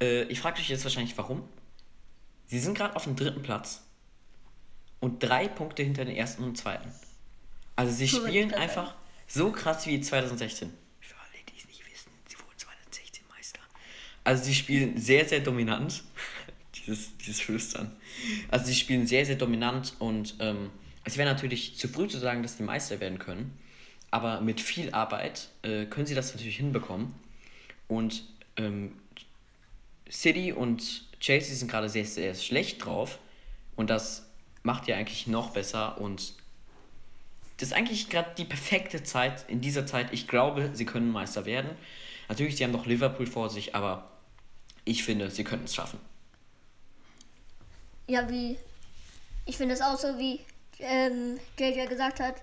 Äh, 0.00 0.22
ich 0.24 0.40
frage 0.40 0.60
euch 0.60 0.68
jetzt 0.68 0.84
wahrscheinlich, 0.84 1.16
warum. 1.18 1.46
Sie 2.46 2.58
sind 2.58 2.76
gerade 2.76 2.96
auf 2.96 3.04
dem 3.04 3.16
dritten 3.16 3.42
Platz 3.42 3.82
und 5.02 5.20
drei 5.20 5.48
Punkte 5.48 5.82
hinter 5.82 6.04
den 6.04 6.14
ersten 6.14 6.44
und 6.44 6.56
zweiten. 6.56 6.88
Also 7.74 7.92
sie 7.92 8.06
spielen 8.06 8.54
einfach 8.54 8.94
so 9.26 9.50
krass 9.50 9.84
wie 9.86 10.00
2016. 10.00 10.72
Für 11.00 11.16
alle, 11.16 11.42
die 11.48 11.58
es 11.58 11.66
nicht 11.66 11.84
wissen, 11.84 12.12
sie 12.28 12.36
wurden 12.36 12.56
2016 12.56 13.24
Meister. 13.28 13.60
Also 14.22 14.44
sie 14.44 14.54
spielen 14.54 14.96
sehr, 14.98 15.28
sehr 15.28 15.40
dominant. 15.40 16.04
dieses, 16.76 17.16
dieses 17.16 17.40
Flüstern. 17.40 17.96
Also 18.48 18.66
sie 18.66 18.76
spielen 18.76 19.08
sehr, 19.08 19.26
sehr 19.26 19.34
dominant 19.34 19.94
und 19.98 20.36
ähm, 20.38 20.70
es 21.02 21.18
wäre 21.18 21.28
natürlich 21.28 21.76
zu 21.76 21.88
früh 21.88 22.06
zu 22.06 22.18
sagen, 22.18 22.44
dass 22.44 22.56
die 22.56 22.62
Meister 22.62 23.00
werden 23.00 23.18
können. 23.18 23.58
Aber 24.12 24.40
mit 24.40 24.60
viel 24.60 24.92
Arbeit 24.92 25.48
äh, 25.62 25.86
können 25.86 26.06
sie 26.06 26.14
das 26.14 26.32
natürlich 26.32 26.58
hinbekommen. 26.58 27.12
Und 27.88 28.24
ähm, 28.56 28.92
City 30.08 30.52
und 30.52 31.10
Chelsea 31.18 31.56
sind 31.56 31.68
gerade 31.68 31.88
sehr, 31.88 32.04
sehr 32.04 32.36
schlecht 32.36 32.84
drauf. 32.84 33.18
Und 33.74 33.90
das 33.90 34.28
macht 34.62 34.88
ja 34.88 34.96
eigentlich 34.96 35.26
noch 35.26 35.50
besser. 35.50 35.98
Und 35.98 36.34
das 37.58 37.68
ist 37.68 37.74
eigentlich 37.74 38.08
gerade 38.08 38.30
die 38.36 38.44
perfekte 38.44 39.02
Zeit. 39.02 39.44
In 39.48 39.60
dieser 39.60 39.86
Zeit, 39.86 40.12
ich 40.12 40.28
glaube, 40.28 40.70
sie 40.72 40.86
können 40.86 41.10
Meister 41.10 41.44
werden. 41.44 41.70
Natürlich, 42.28 42.56
sie 42.56 42.64
haben 42.64 42.72
noch 42.72 42.86
Liverpool 42.86 43.26
vor 43.26 43.50
sich, 43.50 43.74
aber 43.74 44.10
ich 44.84 45.04
finde, 45.04 45.30
sie 45.30 45.44
könnten 45.44 45.66
es 45.66 45.74
schaffen. 45.74 46.00
Ja, 48.06 48.28
wie. 48.28 48.58
Ich 49.44 49.56
finde 49.56 49.74
es 49.74 49.80
auch 49.80 49.98
so, 49.98 50.18
wie 50.18 50.40
ähm, 50.78 51.38
JJ 51.58 51.86
gesagt 51.86 52.20
hat. 52.20 52.36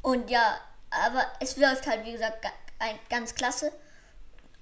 Und 0.00 0.30
ja, 0.30 0.58
aber 0.90 1.24
es 1.40 1.56
läuft 1.56 1.86
halt, 1.86 2.04
wie 2.06 2.12
gesagt, 2.12 2.46
ganz 3.08 3.34
klasse. 3.34 3.72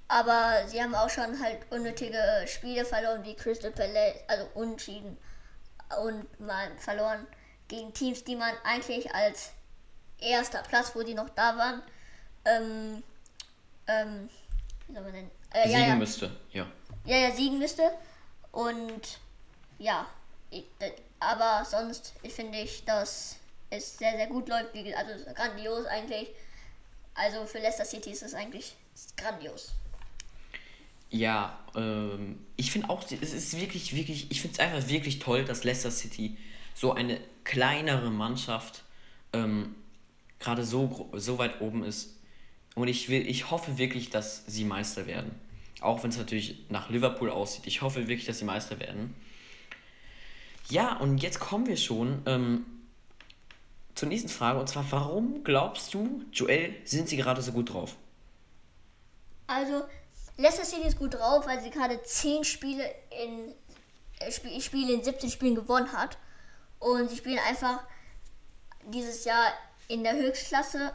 Aber 0.08 0.66
sie 0.66 0.82
haben 0.82 0.94
auch 0.94 1.08
schon 1.08 1.40
halt 1.40 1.58
unnötige 1.70 2.20
Spiele 2.46 2.84
verloren, 2.84 3.24
wie 3.24 3.34
Crystal 3.34 3.70
Palace, 3.70 4.16
also 4.26 4.46
unschieden 4.54 5.16
und 6.02 6.40
mal 6.40 6.70
verloren 6.78 7.26
gegen 7.68 7.92
Teams, 7.92 8.24
die 8.24 8.36
man 8.36 8.54
eigentlich 8.64 9.12
als 9.14 9.52
erster 10.18 10.62
Platz, 10.62 10.92
wo 10.94 11.02
die 11.02 11.14
noch 11.14 11.28
da 11.30 11.56
waren, 11.56 11.82
ähm, 12.44 13.02
ähm, 13.86 14.28
wie 14.86 14.94
soll 14.94 15.02
man 15.02 15.12
denn? 15.12 15.30
Äh, 15.52 15.68
ja, 15.68 15.78
Siegen 15.78 15.88
ja, 15.88 15.96
müsste, 15.96 16.36
ja. 16.52 16.66
ja, 17.04 17.16
ja, 17.16 17.30
siegen 17.32 17.58
müsste. 17.58 17.90
Und 18.52 19.18
ja, 19.78 20.06
ich, 20.50 20.64
aber 21.18 21.64
sonst 21.64 22.12
ich 22.22 22.32
finde 22.32 22.58
ich, 22.58 22.84
dass 22.84 23.36
es 23.70 23.98
sehr, 23.98 24.12
sehr 24.12 24.26
gut 24.26 24.48
läuft. 24.48 24.74
Also 24.96 25.24
grandios 25.34 25.86
eigentlich. 25.86 26.28
Also 27.14 27.44
für 27.46 27.58
Leicester 27.58 27.84
City 27.84 28.10
ist 28.10 28.22
es 28.22 28.34
eigentlich 28.34 28.76
grandios. 29.16 29.72
Ja, 31.10 31.58
ähm, 31.74 32.38
ich 32.56 32.70
finde 32.70 32.88
auch, 32.88 33.04
es 33.04 33.32
ist 33.32 33.60
wirklich, 33.60 33.94
wirklich, 33.94 34.30
ich 34.30 34.40
finde 34.40 34.54
es 34.54 34.60
einfach 34.60 34.88
wirklich 34.88 35.18
toll, 35.18 35.44
dass 35.44 35.64
Leicester 35.64 35.90
City 35.90 36.36
so 36.74 36.92
eine 36.92 37.20
kleinere 37.44 38.10
Mannschaft 38.10 38.84
ähm, 39.32 39.74
gerade 40.38 40.64
so, 40.64 41.10
so 41.14 41.38
weit 41.38 41.60
oben 41.60 41.84
ist. 41.84 42.16
Und 42.74 42.88
ich 42.88 43.08
will, 43.08 43.28
ich 43.28 43.50
hoffe 43.50 43.78
wirklich, 43.78 44.10
dass 44.10 44.46
sie 44.46 44.64
Meister 44.64 45.06
werden. 45.06 45.32
Auch 45.80 46.02
wenn 46.02 46.10
es 46.10 46.18
natürlich 46.18 46.66
nach 46.68 46.90
Liverpool 46.90 47.30
aussieht. 47.30 47.66
Ich 47.66 47.82
hoffe 47.82 48.06
wirklich, 48.06 48.26
dass 48.26 48.38
sie 48.38 48.44
Meister 48.44 48.78
werden. 48.78 49.14
Ja, 50.68 50.96
und 50.96 51.18
jetzt 51.18 51.40
kommen 51.40 51.66
wir 51.66 51.76
schon 51.76 52.22
ähm, 52.26 52.64
zur 53.94 54.08
nächsten 54.08 54.28
Frage. 54.28 54.60
Und 54.60 54.68
zwar, 54.68 54.90
warum 54.92 55.42
glaubst 55.42 55.92
du, 55.94 56.24
Joel, 56.32 56.74
sind 56.84 57.08
sie 57.08 57.16
gerade 57.16 57.42
so 57.42 57.52
gut 57.52 57.72
drauf? 57.72 57.96
Also 59.46 59.82
Leicester 60.40 60.64
City 60.64 60.88
ist 60.88 60.98
gut 60.98 61.14
drauf, 61.14 61.46
weil 61.46 61.60
sie 61.60 61.70
gerade 61.70 62.02
zehn 62.02 62.44
Spiele 62.44 62.84
in 63.22 63.54
äh, 64.20 64.32
Spiel, 64.32 64.60
Spiele 64.60 64.94
in 64.94 65.04
17 65.04 65.30
Spielen 65.30 65.54
gewonnen 65.54 65.92
hat. 65.92 66.16
Und 66.78 67.10
sie 67.10 67.16
spielen 67.16 67.38
einfach 67.46 67.82
dieses 68.86 69.24
Jahr 69.24 69.52
in 69.88 70.02
der 70.02 70.14
Höchstklasse. 70.14 70.92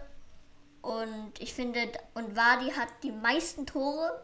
Und 0.81 1.33
ich 1.39 1.53
finde, 1.53 1.79
und 2.15 2.35
Wadi 2.35 2.71
hat 2.71 2.87
die 3.03 3.11
meisten 3.11 3.67
Tore 3.67 4.19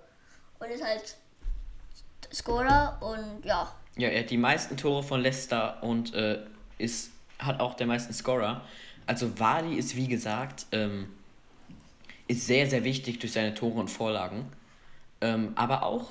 und 0.59 0.69
ist 0.69 0.83
halt 0.83 1.15
Scorer 2.33 2.97
und 3.01 3.45
ja. 3.45 3.71
Ja, 3.97 4.09
er 4.09 4.21
hat 4.21 4.29
die 4.29 4.37
meisten 4.37 4.75
Tore 4.75 5.03
von 5.03 5.21
Leicester 5.21 5.83
und 5.83 6.15
äh, 6.15 6.39
ist, 6.77 7.11
hat 7.37 7.59
auch 7.59 7.75
der 7.75 7.85
meisten 7.85 8.13
Scorer. 8.13 8.65
Also 9.05 9.39
Wadi 9.39 9.75
ist 9.75 9.95
wie 9.95 10.07
gesagt, 10.07 10.65
ähm, 10.71 11.11
ist 12.27 12.47
sehr, 12.47 12.67
sehr 12.67 12.83
wichtig 12.83 13.19
durch 13.19 13.33
seine 13.33 13.53
Tore 13.53 13.79
und 13.79 13.89
Vorlagen. 13.89 14.51
Ähm, 15.21 15.53
aber 15.55 15.83
auch 15.83 16.09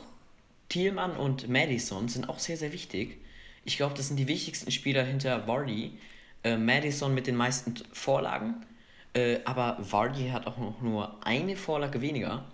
Thielmann 0.69 1.17
und 1.17 1.49
Madison 1.49 2.09
sind 2.09 2.29
auch 2.29 2.39
sehr, 2.39 2.57
sehr 2.57 2.73
wichtig. 2.73 3.19
Ich 3.65 3.77
glaube, 3.77 3.95
das 3.95 4.09
sind 4.09 4.17
die 4.17 4.29
wichtigsten 4.29 4.71
Spieler 4.71 5.05
hinter 5.05 5.47
Vardy. 5.47 5.99
Äh, 6.43 6.57
Madison 6.57 7.13
mit 7.13 7.27
den 7.27 7.37
meisten 7.37 7.75
Vorlagen. 7.93 8.65
Äh, 9.13 9.41
aber 9.45 9.77
Vardy 9.81 10.29
hat 10.31 10.47
auch 10.47 10.59
noch 10.59 10.81
nur 10.81 11.25
eine 11.27 11.57
Vorlage 11.57 12.01
weniger. 12.01 12.45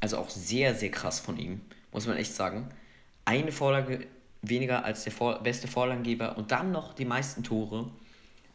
Also 0.00 0.18
auch 0.18 0.30
sehr, 0.30 0.74
sehr 0.74 0.90
krass 0.90 1.20
von 1.20 1.38
ihm, 1.38 1.60
muss 1.92 2.06
man 2.06 2.16
echt 2.16 2.34
sagen. 2.34 2.68
Eine 3.24 3.52
Vorlage 3.52 4.06
weniger 4.42 4.84
als 4.84 5.04
der 5.04 5.12
vor 5.12 5.38
beste 5.42 5.68
Vorlagengeber 5.68 6.36
und 6.36 6.50
dann 6.50 6.72
noch 6.72 6.94
die 6.94 7.04
meisten 7.04 7.42
Tore. 7.44 7.90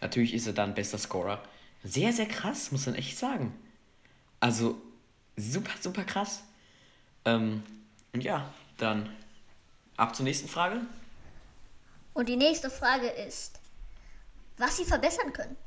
Natürlich 0.02 0.34
ist 0.34 0.46
er 0.46 0.54
dann 0.54 0.76
bester 0.76 0.98
Scorer. 0.98 1.41
Sehr, 1.84 2.13
sehr 2.13 2.28
krass, 2.28 2.72
muss 2.72 2.86
man 2.86 2.96
echt 2.96 3.17
sagen. 3.17 3.54
Also 4.39 4.80
super, 5.38 5.72
super 5.82 6.04
krass. 6.04 6.43
Ähm, 7.27 7.61
und 8.13 8.23
ja, 8.23 8.49
dann 8.77 9.09
ab 9.97 10.15
zur 10.15 10.23
nächsten 10.23 10.47
Frage. 10.47 10.79
Und 12.13 12.29
die 12.29 12.37
nächste 12.37 12.69
Frage 12.69 13.07
ist, 13.07 13.59
was 14.57 14.77
sie 14.77 14.85
verbessern 14.85 15.33
können. 15.33 15.57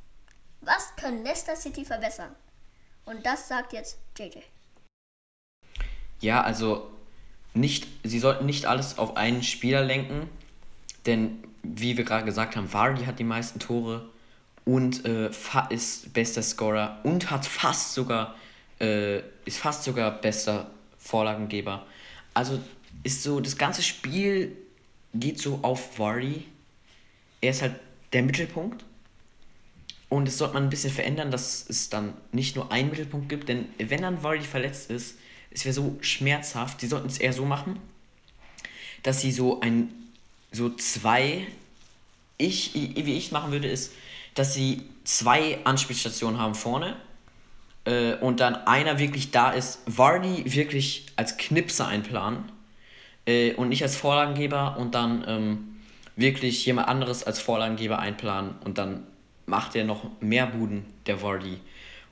Was 0.62 0.96
können 0.96 1.22
Leicester 1.22 1.54
City 1.54 1.84
verbessern? 1.84 2.34
Und 3.04 3.24
das 3.26 3.46
sagt 3.46 3.72
jetzt 3.72 3.98
JJ. 4.18 4.38
Ja, 6.20 6.42
also 6.42 6.90
nicht, 7.52 7.86
sie 8.04 8.18
sollten 8.18 8.46
nicht 8.46 8.66
alles 8.66 8.98
auf 8.98 9.16
einen 9.16 9.42
Spieler 9.42 9.82
lenken, 9.82 10.28
denn 11.06 11.44
wie 11.62 11.96
wir 11.96 12.04
gerade 12.04 12.24
gesagt 12.24 12.56
haben, 12.56 12.72
Vardy 12.72 13.04
hat 13.04 13.18
die 13.18 13.24
meisten 13.24 13.58
Tore 13.58 14.08
und 14.64 15.04
äh, 15.04 15.30
ist 15.68 16.12
bester 16.12 16.42
Scorer 16.42 17.00
und 17.02 17.30
hat 17.30 17.44
fast 17.46 17.94
sogar 17.94 18.34
äh, 18.80 19.18
ist 19.44 19.58
fast 19.58 19.84
sogar 19.84 20.10
bester 20.10 20.70
Vorlagengeber. 21.00 21.86
Also 22.34 22.60
ist 23.02 23.22
so 23.22 23.40
das 23.40 23.56
ganze 23.56 23.82
Spiel 23.82 24.56
geht 25.14 25.40
so 25.40 25.60
auf 25.62 25.98
Vardy. 25.98 26.44
Er 27.40 27.50
ist 27.50 27.62
halt 27.62 27.74
der 28.12 28.22
Mittelpunkt 28.22 28.84
und 30.08 30.26
das 30.26 30.38
sollte 30.38 30.54
man 30.54 30.64
ein 30.64 30.70
bisschen 30.70 30.92
verändern, 30.92 31.30
dass 31.30 31.68
es 31.68 31.88
dann 31.88 32.14
nicht 32.32 32.56
nur 32.56 32.70
einen 32.70 32.90
Mittelpunkt 32.90 33.28
gibt, 33.28 33.48
denn 33.48 33.66
wenn 33.78 34.02
dann 34.02 34.22
Vardy 34.22 34.44
verletzt 34.44 34.90
ist, 34.90 35.16
es 35.50 35.64
wäre 35.64 35.72
so 35.72 35.96
schmerzhaft. 36.00 36.82
Die 36.82 36.86
sollten 36.86 37.08
es 37.08 37.18
eher 37.18 37.32
so 37.32 37.44
machen, 37.44 37.78
dass 39.02 39.20
sie 39.20 39.32
so 39.32 39.60
ein, 39.60 39.90
so 40.52 40.70
zwei, 40.70 41.46
ich, 42.38 42.74
wie 42.74 43.16
ich 43.16 43.32
machen 43.32 43.50
würde, 43.50 43.68
ist, 43.68 43.92
dass 44.34 44.54
sie 44.54 44.82
zwei 45.04 45.58
Anspielstationen 45.64 46.38
haben 46.38 46.54
vorne 46.54 46.96
äh, 47.90 48.14
und 48.20 48.40
dann 48.40 48.54
einer 48.54 48.98
wirklich 48.98 49.32
da 49.32 49.50
ist, 49.50 49.80
Vardy 49.86 50.44
wirklich 50.46 51.06
als 51.16 51.36
Knipser 51.36 51.88
einplanen 51.88 52.50
äh, 53.26 53.52
und 53.54 53.68
nicht 53.68 53.82
als 53.82 53.96
Vorlagengeber 53.96 54.76
und 54.78 54.94
dann 54.94 55.24
ähm, 55.26 55.82
wirklich 56.16 56.64
jemand 56.64 56.88
anderes 56.88 57.24
als 57.24 57.40
Vorlagengeber 57.40 57.98
einplanen 57.98 58.54
und 58.64 58.78
dann 58.78 59.06
macht 59.46 59.74
er 59.74 59.84
noch 59.84 60.04
mehr 60.20 60.46
Buden, 60.46 60.86
der 61.06 61.20
Vardy. 61.20 61.60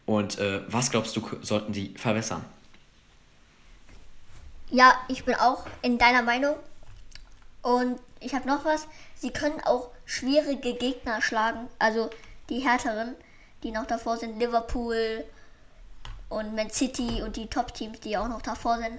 Und 0.05 0.39
äh, 0.39 0.63
was 0.67 0.91
glaubst 0.91 1.15
du, 1.17 1.23
sollten 1.43 1.73
die 1.73 1.95
verbessern? 1.97 2.45
Ja, 4.71 4.95
ich 5.09 5.25
bin 5.25 5.35
auch 5.37 5.65
in 5.83 5.99
deiner 5.99 6.23
Meinung. 6.23 6.57
Und 7.63 8.01
ich 8.21 8.35
habe 8.35 8.49
noch 8.49 8.65
was. 8.65 8.89
Sie 9.15 9.31
können 9.31 9.61
auch 9.65 9.91
schwierige 10.05 10.75
Gegner 10.75 11.23
schlagen. 11.23 11.69
Also 11.79 12.11
die 12.49 12.61
härteren, 12.61 13.15
die 13.63 13.71
noch 13.71 13.87
davor 13.87 14.17
sind. 14.17 14.39
Liverpool 14.39 15.25
und 16.29 16.55
Man 16.55 16.71
City 16.71 17.23
und 17.23 17.37
die 17.37 17.47
Top-Teams, 17.47 18.01
die 18.01 18.17
auch 18.17 18.29
noch 18.29 18.43
davor 18.43 18.79
sind. 18.79 18.99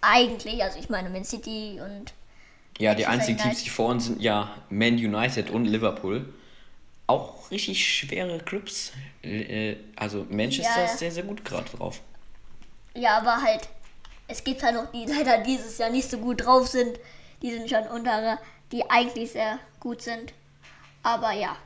Eigentlich, 0.00 0.62
also 0.62 0.78
ich 0.78 0.88
meine 0.88 1.10
Man 1.10 1.24
City 1.24 1.80
und. 1.80 2.12
Ja, 2.78 2.94
die 2.94 3.06
einzigen 3.06 3.38
Teams, 3.38 3.62
die 3.62 3.70
vor 3.70 3.90
uns 3.90 4.06
sind, 4.06 4.20
ja 4.20 4.50
Man 4.70 4.94
United 4.94 5.50
und 5.50 5.66
Liverpool 5.66 6.32
auch 7.06 7.50
richtig 7.50 7.86
schwere 7.86 8.38
Clubs. 8.38 8.92
Äh, 9.22 9.76
also 9.96 10.26
Manchester 10.30 10.80
ja. 10.80 10.84
ist 10.84 10.98
sehr, 10.98 11.12
sehr 11.12 11.24
gut 11.24 11.44
gerade 11.44 11.68
drauf. 11.70 12.00
Ja, 12.94 13.18
aber 13.18 13.42
halt, 13.42 13.68
es 14.28 14.42
gibt 14.44 14.62
halt 14.62 14.74
noch 14.74 14.90
die 14.92 15.04
leider 15.04 15.38
dieses 15.38 15.78
Jahr 15.78 15.90
nicht 15.90 16.10
so 16.10 16.18
gut 16.18 16.44
drauf 16.44 16.68
sind. 16.68 16.98
Die 17.42 17.50
sind 17.50 17.68
schon 17.68 17.86
untere, 17.88 18.38
die 18.70 18.88
eigentlich 18.90 19.32
sehr 19.32 19.58
gut 19.80 20.02
sind. 20.02 20.32
Aber 21.02 21.32
ja, 21.32 21.56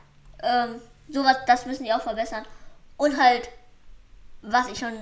ähm, 0.43 0.81
sowas, 1.09 1.37
das 1.45 1.65
müssen 1.65 1.83
die 1.83 1.93
auch 1.93 2.01
verbessern. 2.01 2.43
Und 2.97 3.17
halt, 3.17 3.49
was 4.51 4.67
ich 4.69 4.79
schon 4.79 4.93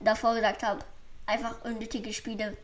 davor 0.00 0.34
gesagt 0.34 0.62
habe, 0.62 0.80
einfach 1.26 1.64
unnötige 1.64 2.12
Spiele. 2.12 2.56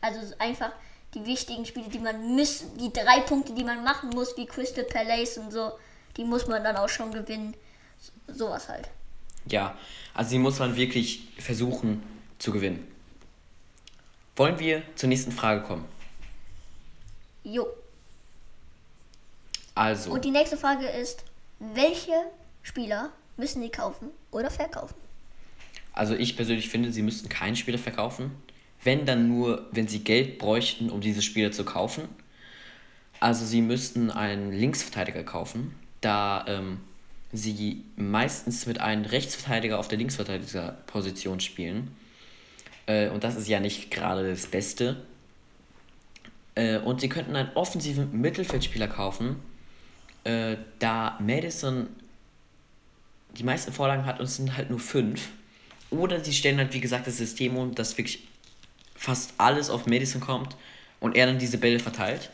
Also 0.00 0.34
einfach 0.38 0.72
die 1.14 1.24
wichtigen 1.24 1.64
Spiele, 1.66 1.88
die 1.88 1.98
man 1.98 2.34
müssen, 2.34 2.76
die 2.78 2.92
drei 2.92 3.20
Punkte, 3.20 3.54
die 3.54 3.64
man 3.64 3.82
machen 3.82 4.10
muss, 4.10 4.36
wie 4.36 4.46
Crystal 4.46 4.84
Palace 4.84 5.38
und 5.38 5.50
so 5.50 5.72
die 6.18 6.24
muss 6.24 6.46
man 6.46 6.62
dann 6.62 6.76
auch 6.76 6.88
schon 6.88 7.12
gewinnen. 7.12 7.54
So, 8.26 8.34
sowas 8.34 8.68
halt. 8.68 8.88
Ja, 9.46 9.78
also 10.12 10.30
die 10.30 10.38
muss 10.38 10.58
man 10.58 10.76
wirklich 10.76 11.28
versuchen 11.38 12.02
zu 12.38 12.52
gewinnen. 12.52 12.86
Wollen 14.36 14.58
wir 14.58 14.82
zur 14.94 15.08
nächsten 15.08 15.32
Frage 15.32 15.62
kommen? 15.62 15.86
Jo. 17.44 17.66
Also. 19.74 20.10
Und 20.12 20.24
die 20.24 20.30
nächste 20.30 20.56
Frage 20.56 20.86
ist, 20.86 21.24
welche 21.60 22.12
Spieler 22.62 23.10
müssen 23.36 23.62
die 23.62 23.70
kaufen 23.70 24.10
oder 24.30 24.50
verkaufen? 24.50 24.94
Also 25.98 26.14
ich 26.14 26.36
persönlich 26.36 26.68
finde, 26.68 26.92
sie 26.92 27.02
müssten 27.02 27.28
keinen 27.28 27.56
Spieler 27.56 27.78
verkaufen. 27.78 28.30
Wenn 28.84 29.06
dann 29.06 29.28
nur, 29.28 29.66
wenn 29.72 29.88
sie 29.88 30.04
Geld 30.04 30.38
bräuchten, 30.38 30.90
um 30.90 31.00
diese 31.00 31.22
Spieler 31.22 31.52
zu 31.52 31.64
kaufen. 31.64 32.04
Also 33.20 33.44
sie 33.44 33.60
müssten 33.60 34.10
einen 34.10 34.52
Linksverteidiger 34.52 35.24
kaufen 35.24 35.74
da 36.00 36.44
ähm, 36.46 36.78
sie 37.32 37.84
meistens 37.96 38.66
mit 38.66 38.80
einem 38.80 39.04
Rechtsverteidiger 39.04 39.78
auf 39.78 39.88
der 39.88 39.98
Linksverteidigerposition 39.98 41.40
spielen. 41.40 41.94
Äh, 42.86 43.08
und 43.08 43.24
das 43.24 43.36
ist 43.36 43.48
ja 43.48 43.60
nicht 43.60 43.90
gerade 43.90 44.28
das 44.30 44.46
Beste. 44.46 45.04
Äh, 46.54 46.78
und 46.78 47.00
sie 47.00 47.08
könnten 47.08 47.36
einen 47.36 47.50
offensiven 47.54 48.20
Mittelfeldspieler 48.20 48.88
kaufen, 48.88 49.36
äh, 50.24 50.56
da 50.78 51.18
Madison 51.20 51.88
die 53.36 53.44
meisten 53.44 53.72
Vorlagen 53.72 54.06
hat 54.06 54.20
und 54.20 54.24
es 54.24 54.36
sind 54.36 54.56
halt 54.56 54.70
nur 54.70 54.80
fünf. 54.80 55.28
Oder 55.90 56.22
sie 56.22 56.32
stellen 56.32 56.58
halt, 56.58 56.72
wie 56.74 56.80
gesagt, 56.80 57.06
das 57.06 57.16
System 57.16 57.56
um, 57.56 57.74
dass 57.74 57.96
wirklich 57.96 58.26
fast 58.94 59.34
alles 59.38 59.70
auf 59.70 59.86
Madison 59.86 60.20
kommt 60.20 60.56
und 61.00 61.16
er 61.16 61.26
dann 61.26 61.38
diese 61.38 61.58
Bälle 61.58 61.78
verteilt 61.78 62.30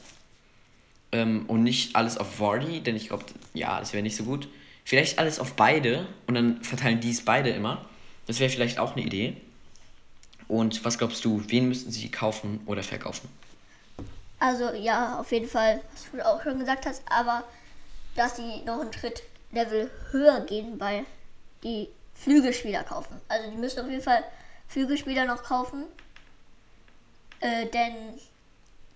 ähm, 1.13 1.45
und 1.47 1.63
nicht 1.63 1.95
alles 1.95 2.19
auf 2.19 2.41
Vardy, 2.41 2.81
denn 2.81 2.97
ich 2.97 3.09
glaube, 3.09 3.25
ja, 3.53 3.79
das 3.79 3.93
wäre 3.93 4.03
nicht 4.03 4.17
so 4.17 4.25
gut. 4.25 4.49
Vielleicht 4.85 5.19
alles 5.19 5.39
auf 5.39 5.55
beide 5.55 6.07
und 6.27 6.35
dann 6.35 6.63
verteilen 6.63 7.01
die 7.01 7.11
es 7.11 7.25
beide 7.25 7.51
immer. 7.51 7.85
Das 8.27 8.41
wäre 8.41 8.51
vielleicht 8.51 8.79
auch 8.79 8.97
eine 8.97 9.05
Idee. 9.05 9.37
Und 10.49 10.85
was 10.85 10.99
glaubst 10.99 11.25
du, 11.25 11.43
wen 11.49 11.69
müssten 11.69 11.91
sie 11.91 12.11
kaufen 12.11 12.61
oder 12.67 12.83
verkaufen? 12.83 13.29
Also 14.41 14.73
ja, 14.73 15.21
auf 15.21 15.33
jeden 15.33 15.49
Fall, 15.49 15.81
was 15.93 16.11
du 16.11 16.27
auch 16.27 16.43
schon 16.43 16.59
gesagt 16.59 16.87
hast, 16.87 17.03
aber 17.09 17.45
dass 18.15 18.37
sie 18.37 18.63
noch 18.67 18.81
einen 18.81 18.93
Schritt 18.93 19.23
Level 19.53 19.91
höher 20.11 20.41
gehen, 20.41 20.79
weil 20.79 21.05
die 21.63 21.89
Flügelspieler 22.15 22.85
kaufen. 22.85 23.21
Also 23.29 23.51
die 23.51 23.57
müssen 23.57 23.81
auf 23.81 23.91
jeden 23.91 24.03
Fall 24.03 24.25
Flügelspieler 24.69 25.25
noch 25.25 25.43
kaufen. 25.43 25.85
Äh, 27.41 27.67
denn 27.67 28.19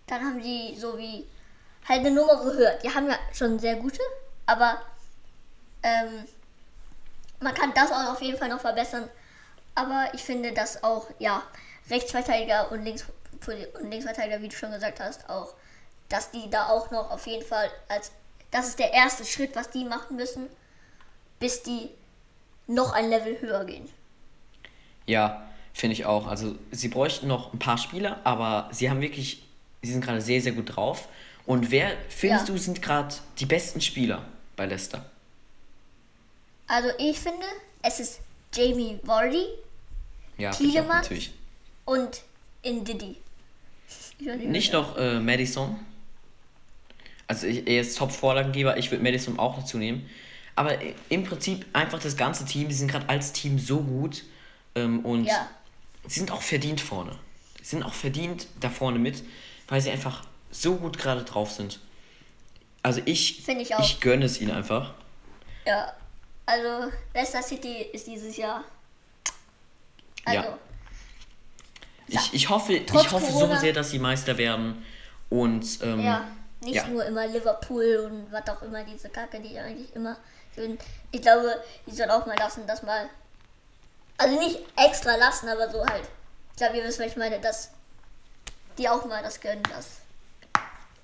dann 0.07 0.25
haben 0.25 0.43
sie 0.43 0.77
so 0.79 0.97
wie 0.97 1.27
halt 1.89 2.01
eine 2.01 2.11
Nummer 2.11 2.43
gehört. 2.43 2.83
Die 2.83 2.95
haben 2.95 3.09
ja 3.09 3.19
schon 3.33 3.59
sehr 3.59 3.77
gute, 3.77 4.01
aber 4.47 4.81
ähm, 5.83 6.27
man 7.41 7.55
kann 7.55 7.73
das 7.75 7.93
auch 7.93 8.13
auf 8.13 8.23
jeden 8.23 8.39
Fall 8.39 8.49
noch 8.49 8.61
verbessern. 8.61 9.09
Aber 9.75 10.09
ich 10.13 10.23
finde, 10.23 10.53
dass 10.53 10.83
auch, 10.83 11.07
ja, 11.19 11.43
Rechtsverteidiger 11.91 12.71
und, 12.73 12.85
Links, 12.85 13.05
und 13.81 13.91
Linksverteidiger, 13.91 14.43
wie 14.43 14.49
du 14.49 14.57
schon 14.57 14.73
gesagt 14.73 15.01
hast, 15.01 15.29
auch, 15.29 15.55
dass 16.09 16.31
die 16.31 16.51
da 16.51 16.69
auch 16.69 16.91
noch 16.91 17.11
auf 17.11 17.27
jeden 17.27 17.47
Fall 17.47 17.71
als, 17.89 18.11
das 18.51 18.69
ist 18.69 18.79
der 18.79 18.93
erste 18.93 19.25
Schritt, 19.25 19.55
was 19.55 19.71
die 19.71 19.85
machen 19.85 20.17
müssen, 20.17 20.49
bis 21.39 21.63
die 21.63 21.91
noch 22.69 22.93
ein 22.93 23.09
Level 23.11 23.41
höher 23.41 23.65
gehen. 23.65 23.89
Ja, 25.07 25.45
finde 25.73 25.95
ich 25.95 26.05
auch. 26.07 26.27
Also 26.29 26.55
sie 26.71 26.89
bräuchten 26.89 27.27
noch 27.27 27.53
ein 27.53 27.59
paar 27.59 27.79
Spieler, 27.79 28.21
aber 28.25 28.69
sie 28.73 28.89
haben 28.91 29.01
wirklich, 29.01 29.43
sie 29.83 29.91
sind 29.93 30.05
gerade 30.05 30.21
sehr, 30.21 30.41
sehr 30.41 30.53
gut 30.53 30.77
drauf. 30.77 31.09
Und 31.47 31.71
wer 31.71 31.91
findest 32.11 32.49
Ja. 32.49 32.55
du 32.55 32.61
sind 32.61 32.83
gerade 32.83 33.15
die 33.41 33.47
besten 33.47 33.81
Spieler 33.81 34.23
bei 34.55 34.67
Leicester? 34.67 35.05
Also 36.67 36.91
ich 36.99 37.19
finde, 37.19 37.47
es 37.83 37.99
ist 38.01 38.21
Jamie 38.55 38.99
Vardy 39.03 39.47
Ja, 40.37 40.51
natürlich. 40.51 41.33
und 41.87 42.23
weiß 44.21 44.37
Nicht 44.41 44.73
noch 44.75 44.99
äh, 44.99 45.21
Madison. 45.21 45.79
Also 47.27 47.47
ich, 47.47 47.67
er 47.67 47.81
ist 47.81 47.97
Top-Vorlagengeber, 47.97 48.77
ich 48.77 48.91
würde 48.91 49.03
Madison 49.03 49.39
auch 49.39 49.59
dazu 49.59 49.79
nehmen. 49.79 50.09
Aber 50.59 50.77
im 51.09 51.23
Prinzip 51.23 51.66
einfach 51.73 52.01
das 52.01 52.16
ganze 52.16 52.44
Team, 52.44 52.68
die 52.68 52.75
sind 52.75 52.90
gerade 52.90 53.09
als 53.09 53.33
Team 53.33 53.61
so 53.61 53.81
gut 53.81 54.25
ähm, 54.75 55.05
und 55.05 55.25
Ja. 55.25 55.49
sie 56.09 56.18
sind 56.18 56.33
auch 56.33 56.42
verdient 56.42 56.81
vorne. 56.81 57.12
Sie 57.62 57.77
sind 57.77 57.85
auch 57.85 57.94
verdient 57.94 58.49
da 58.59 58.68
vorne 58.68 58.99
mit, 58.99 59.23
weil 59.68 59.81
sie 59.81 59.90
einfach 59.90 60.25
so 60.51 60.75
gut 60.75 60.99
gerade 60.99 61.23
drauf 61.23 61.53
sind. 61.53 61.79
Also 62.83 63.01
ich, 63.05 63.49
ich 63.49 63.75
auch. 63.77 63.81
ich 63.81 64.01
gönne 64.01 64.25
es 64.25 64.40
ihnen 64.40 64.51
einfach. 64.51 64.94
Ja, 65.64 65.92
also 66.44 66.90
Leicester 67.14 67.42
City 67.42 67.83
ist 67.92 68.09
dieses 68.09 68.37
Jahr. 68.37 68.64
Also, 70.25 70.40
Ja. 70.40 70.59
Ich, 72.09 72.35
ich 72.35 72.49
hoffe, 72.49 72.85
Trotz 72.85 73.05
ich 73.05 73.12
hoffe 73.12 73.31
so 73.31 73.55
sehr, 73.55 73.73
dass 73.73 73.90
sie 73.90 74.01
Meister 74.01 74.38
werden. 74.38 74.83
Und 75.31 75.79
ähm, 75.83 76.01
ja, 76.01 76.27
nicht 76.61 76.75
ja. 76.75 76.88
nur 76.88 77.05
immer 77.05 77.27
Liverpool 77.27 78.09
und 78.11 78.33
was 78.33 78.49
auch 78.49 78.62
immer, 78.62 78.85
diese 78.85 79.09
Kacke, 79.09 79.40
die 79.40 79.59
eigentlich 79.59 79.94
immer 79.94 80.16
sind. 80.55 80.81
Ich 81.12 81.23
glaube, 81.23 81.62
die 81.87 81.94
soll 81.94 82.11
auch 82.11 82.27
mal 82.27 82.37
lassen, 82.37 82.66
dass 82.66 82.83
mal. 82.83 83.09
Also 84.16 84.38
nicht 84.38 84.59
extra 84.77 85.14
lassen, 85.14 85.49
aber 85.49 85.71
so 85.71 85.85
halt. 85.87 86.03
Ich 86.51 86.57
glaube, 86.57 86.77
ihr 86.77 86.85
wisst, 86.85 86.99
was 86.99 87.07
ich 87.07 87.16
meine, 87.16 87.38
dass 87.38 87.71
die 88.77 88.88
auch 88.88 89.05
mal 89.07 89.23
das 89.23 89.40
gönnen, 89.40 89.62
dass. 89.75 89.99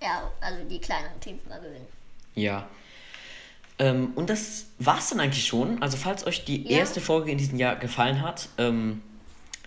Ja, 0.02 0.30
also 0.40 0.64
die 0.64 0.80
kleineren 0.80 1.20
Teams 1.20 1.44
mal 1.48 1.60
gewinnen. 1.60 1.86
Ja. 2.34 2.68
Ähm, 3.78 4.12
und 4.14 4.30
das 4.30 4.66
war's 4.78 5.10
dann 5.10 5.20
eigentlich 5.20 5.46
schon. 5.46 5.82
Also, 5.82 5.96
falls 5.96 6.26
euch 6.26 6.44
die 6.44 6.64
Ja. 6.64 6.78
erste 6.78 7.00
Folge 7.00 7.30
in 7.30 7.38
diesem 7.38 7.58
Jahr 7.58 7.76
gefallen 7.76 8.22
hat, 8.22 8.48
ähm, 8.58 9.02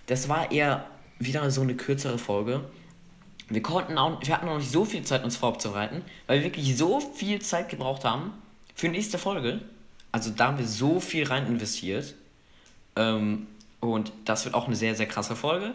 das 0.06 0.30
war 0.30 0.52
eher 0.52 0.86
wieder 1.20 1.50
so 1.52 1.62
eine 1.62 1.76
kürzere 1.76 2.18
Folge. 2.18 2.64
Wir 3.50 3.62
konnten 3.62 3.98
auch, 3.98 4.20
wir 4.22 4.34
hatten 4.36 4.50
auch 4.50 4.58
nicht 4.58 4.72
so 4.72 4.84
viel 4.86 5.04
Zeit, 5.04 5.24
uns 5.24 5.38
vorzubereiten, 5.38 6.04
weil 6.28 6.40
wir 6.40 6.46
wirklich 6.46 6.76
so 6.78 7.00
viel 7.00 7.42
Zeit 7.42 7.70
gebraucht 7.70 8.04
haben 8.04 8.34
für 8.76 8.88
die 8.88 8.92
nächste 8.98 9.18
Folge. 9.18 9.62
Also, 10.12 10.32
da 10.32 10.48
haben 10.48 10.58
wir 10.58 10.68
so 10.68 11.00
viel 11.00 11.26
rein 11.28 11.48
investiert. 11.48 12.14
Ähm, 12.96 13.48
und 13.80 14.12
das 14.26 14.44
wird 14.46 14.56
auch 14.56 14.66
eine 14.68 14.76
sehr, 14.76 14.96
sehr 14.96 15.06
krasse 15.08 15.36
Folge. 15.36 15.74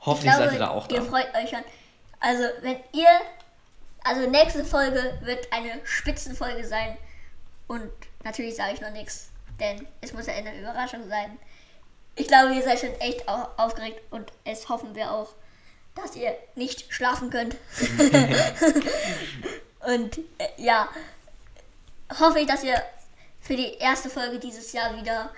Ich 0.00 0.06
Hoffentlich 0.06 0.32
glaube, 0.34 0.44
seid 0.50 0.52
ihr 0.54 0.58
da 0.58 0.70
auch 0.70 0.86
da. 0.86 0.96
ihr 0.96 1.02
freut 1.02 1.34
euch 1.34 1.50
schon. 1.50 1.62
Also, 2.20 2.42
wenn 2.62 2.76
ihr. 2.92 3.08
Also, 4.02 4.28
nächste 4.28 4.64
Folge 4.64 5.18
wird 5.22 5.50
eine 5.52 5.80
Spitzenfolge 5.84 6.64
sein. 6.66 6.96
Und 7.68 7.88
natürlich 8.24 8.54
sage 8.56 8.74
ich 8.74 8.80
noch 8.80 8.90
nichts, 8.90 9.30
denn 9.60 9.86
es 10.02 10.12
muss 10.12 10.26
ja 10.26 10.34
eine 10.34 10.58
Überraschung 10.60 11.08
sein. 11.08 11.38
Ich 12.16 12.26
glaube, 12.28 12.54
ihr 12.54 12.62
seid 12.62 12.80
schon 12.80 12.92
echt 13.00 13.26
au- 13.28 13.48
aufgeregt 13.56 14.00
und 14.10 14.30
es 14.44 14.68
hoffen 14.68 14.94
wir 14.94 15.10
auch, 15.10 15.28
dass 15.94 16.16
ihr 16.16 16.36
nicht 16.54 16.92
schlafen 16.92 17.30
könnt. 17.30 17.56
und 19.86 20.18
äh, 20.38 20.48
ja, 20.56 20.88
hoffe 22.18 22.40
ich, 22.40 22.46
dass 22.46 22.64
ihr 22.64 22.82
für 23.40 23.56
die 23.56 23.74
erste 23.74 24.10
Folge 24.10 24.38
dieses 24.38 24.72
Jahr 24.72 24.96
wieder 24.96 25.30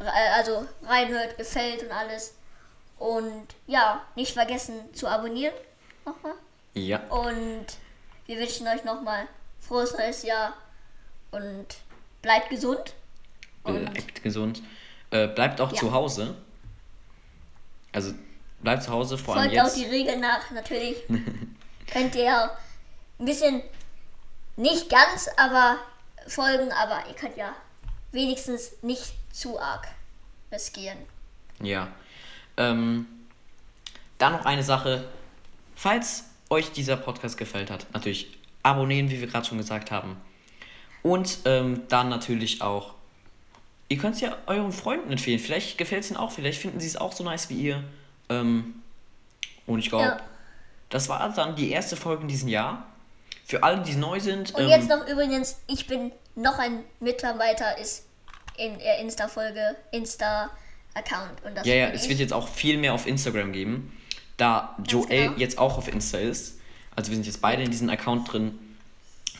äh, 0.00 0.04
also 0.34 0.66
reinhört, 0.84 1.36
gefällt 1.36 1.82
und 1.82 1.92
alles. 1.92 2.34
Und 2.98 3.46
ja, 3.66 4.02
nicht 4.14 4.32
vergessen 4.32 4.74
zu 4.94 5.06
abonnieren 5.06 5.54
nochmal. 6.04 6.34
Ja. 6.74 6.98
Und 7.08 7.66
wir 8.26 8.38
wünschen 8.38 8.66
euch 8.68 8.84
nochmal 8.84 9.28
frohes 9.60 9.92
neues 9.96 10.22
Jahr 10.22 10.54
und 11.30 11.66
bleibt 12.22 12.50
gesund. 12.50 12.94
Und 13.64 13.92
Bleibt 13.92 14.22
gesund. 14.22 14.62
Äh, 15.10 15.28
bleibt 15.28 15.60
auch 15.60 15.72
Ja. 15.72 15.78
zu 15.78 15.92
Hause. 15.92 16.36
Also 17.92 18.14
bleibt 18.66 18.82
zu 18.82 18.90
Hause, 18.90 19.16
vor 19.16 19.36
allem 19.36 19.44
folgt 19.44 19.60
auch 19.60 19.64
jetzt. 19.66 19.76
die 19.76 19.84
Regeln 19.84 20.18
nach, 20.18 20.50
natürlich. 20.50 20.96
Könnt 21.86 22.16
ihr 22.16 22.24
ja 22.24 22.50
ein 23.20 23.24
bisschen, 23.24 23.62
nicht 24.56 24.90
ganz, 24.90 25.28
aber 25.36 25.76
folgen, 26.26 26.72
aber 26.72 27.04
ihr 27.08 27.14
könnt 27.14 27.36
ja 27.36 27.54
wenigstens 28.10 28.72
nicht 28.82 29.14
zu 29.30 29.60
arg 29.60 29.86
riskieren. 30.50 30.98
Ja. 31.62 31.86
Ähm, 32.56 33.06
dann 34.18 34.32
noch 34.32 34.44
eine 34.44 34.64
Sache. 34.64 35.08
Falls 35.76 36.24
euch 36.50 36.72
dieser 36.72 36.96
Podcast 36.96 37.38
gefällt 37.38 37.70
hat, 37.70 37.86
natürlich 37.92 38.36
abonnieren, 38.64 39.10
wie 39.10 39.20
wir 39.20 39.28
gerade 39.28 39.46
schon 39.46 39.58
gesagt 39.58 39.92
haben. 39.92 40.16
Und 41.04 41.38
ähm, 41.44 41.82
dann 41.88 42.08
natürlich 42.08 42.62
auch, 42.62 42.94
ihr 43.88 43.98
könnt 43.98 44.16
es 44.16 44.22
ja 44.22 44.36
euren 44.46 44.72
Freunden 44.72 45.12
empfehlen. 45.12 45.38
Vielleicht 45.38 45.78
gefällt 45.78 46.02
es 46.02 46.10
ihnen 46.10 46.18
auch, 46.18 46.32
vielleicht 46.32 46.60
finden 46.60 46.80
sie 46.80 46.88
es 46.88 46.96
auch 46.96 47.12
so 47.12 47.22
nice 47.22 47.48
wie 47.48 47.60
ihr. 47.60 47.84
Ähm, 48.28 48.82
und 49.66 49.78
ich 49.78 49.88
glaube, 49.88 50.04
Ja. 50.04 50.20
das 50.90 51.08
war 51.08 51.28
dann 51.34 51.56
die 51.56 51.70
erste 51.70 51.96
Folge 51.96 52.22
in 52.22 52.28
diesem 52.28 52.48
Jahr. 52.48 52.86
Für 53.44 53.62
alle, 53.62 53.82
die 53.82 53.94
neu 53.94 54.18
sind. 54.18 54.54
Und 54.54 54.62
ähm, 54.64 54.68
jetzt 54.68 54.88
noch 54.88 55.06
übrigens, 55.06 55.56
ich 55.68 55.86
bin 55.86 56.10
noch 56.34 56.58
ein 56.58 56.82
Mitarbeiter, 57.00 57.78
ist 57.78 58.04
in 58.56 58.78
der 58.78 58.98
Insta-Folge, 58.98 59.76
Insta-Account. 59.92 61.44
Und 61.44 61.54
das 61.56 61.66
Ja, 61.66 61.74
ja, 61.74 61.86
bin 61.86 61.94
es 61.94 62.02
ich. 62.04 62.08
wird 62.08 62.18
jetzt 62.20 62.32
auch 62.32 62.48
viel 62.48 62.76
mehr 62.78 62.94
auf 62.94 63.06
Instagram 63.06 63.52
geben, 63.52 63.96
da 64.36 64.76
Joel 64.86 65.06
genau. 65.28 65.38
jetzt 65.38 65.58
auch 65.58 65.78
auf 65.78 65.88
Insta 65.88 66.18
ist. 66.18 66.58
Also 66.94 67.10
wir 67.10 67.16
sind 67.16 67.26
jetzt 67.26 67.40
beide 67.40 67.62
in 67.62 67.70
diesem 67.70 67.88
Account 67.90 68.32
drin. 68.32 68.58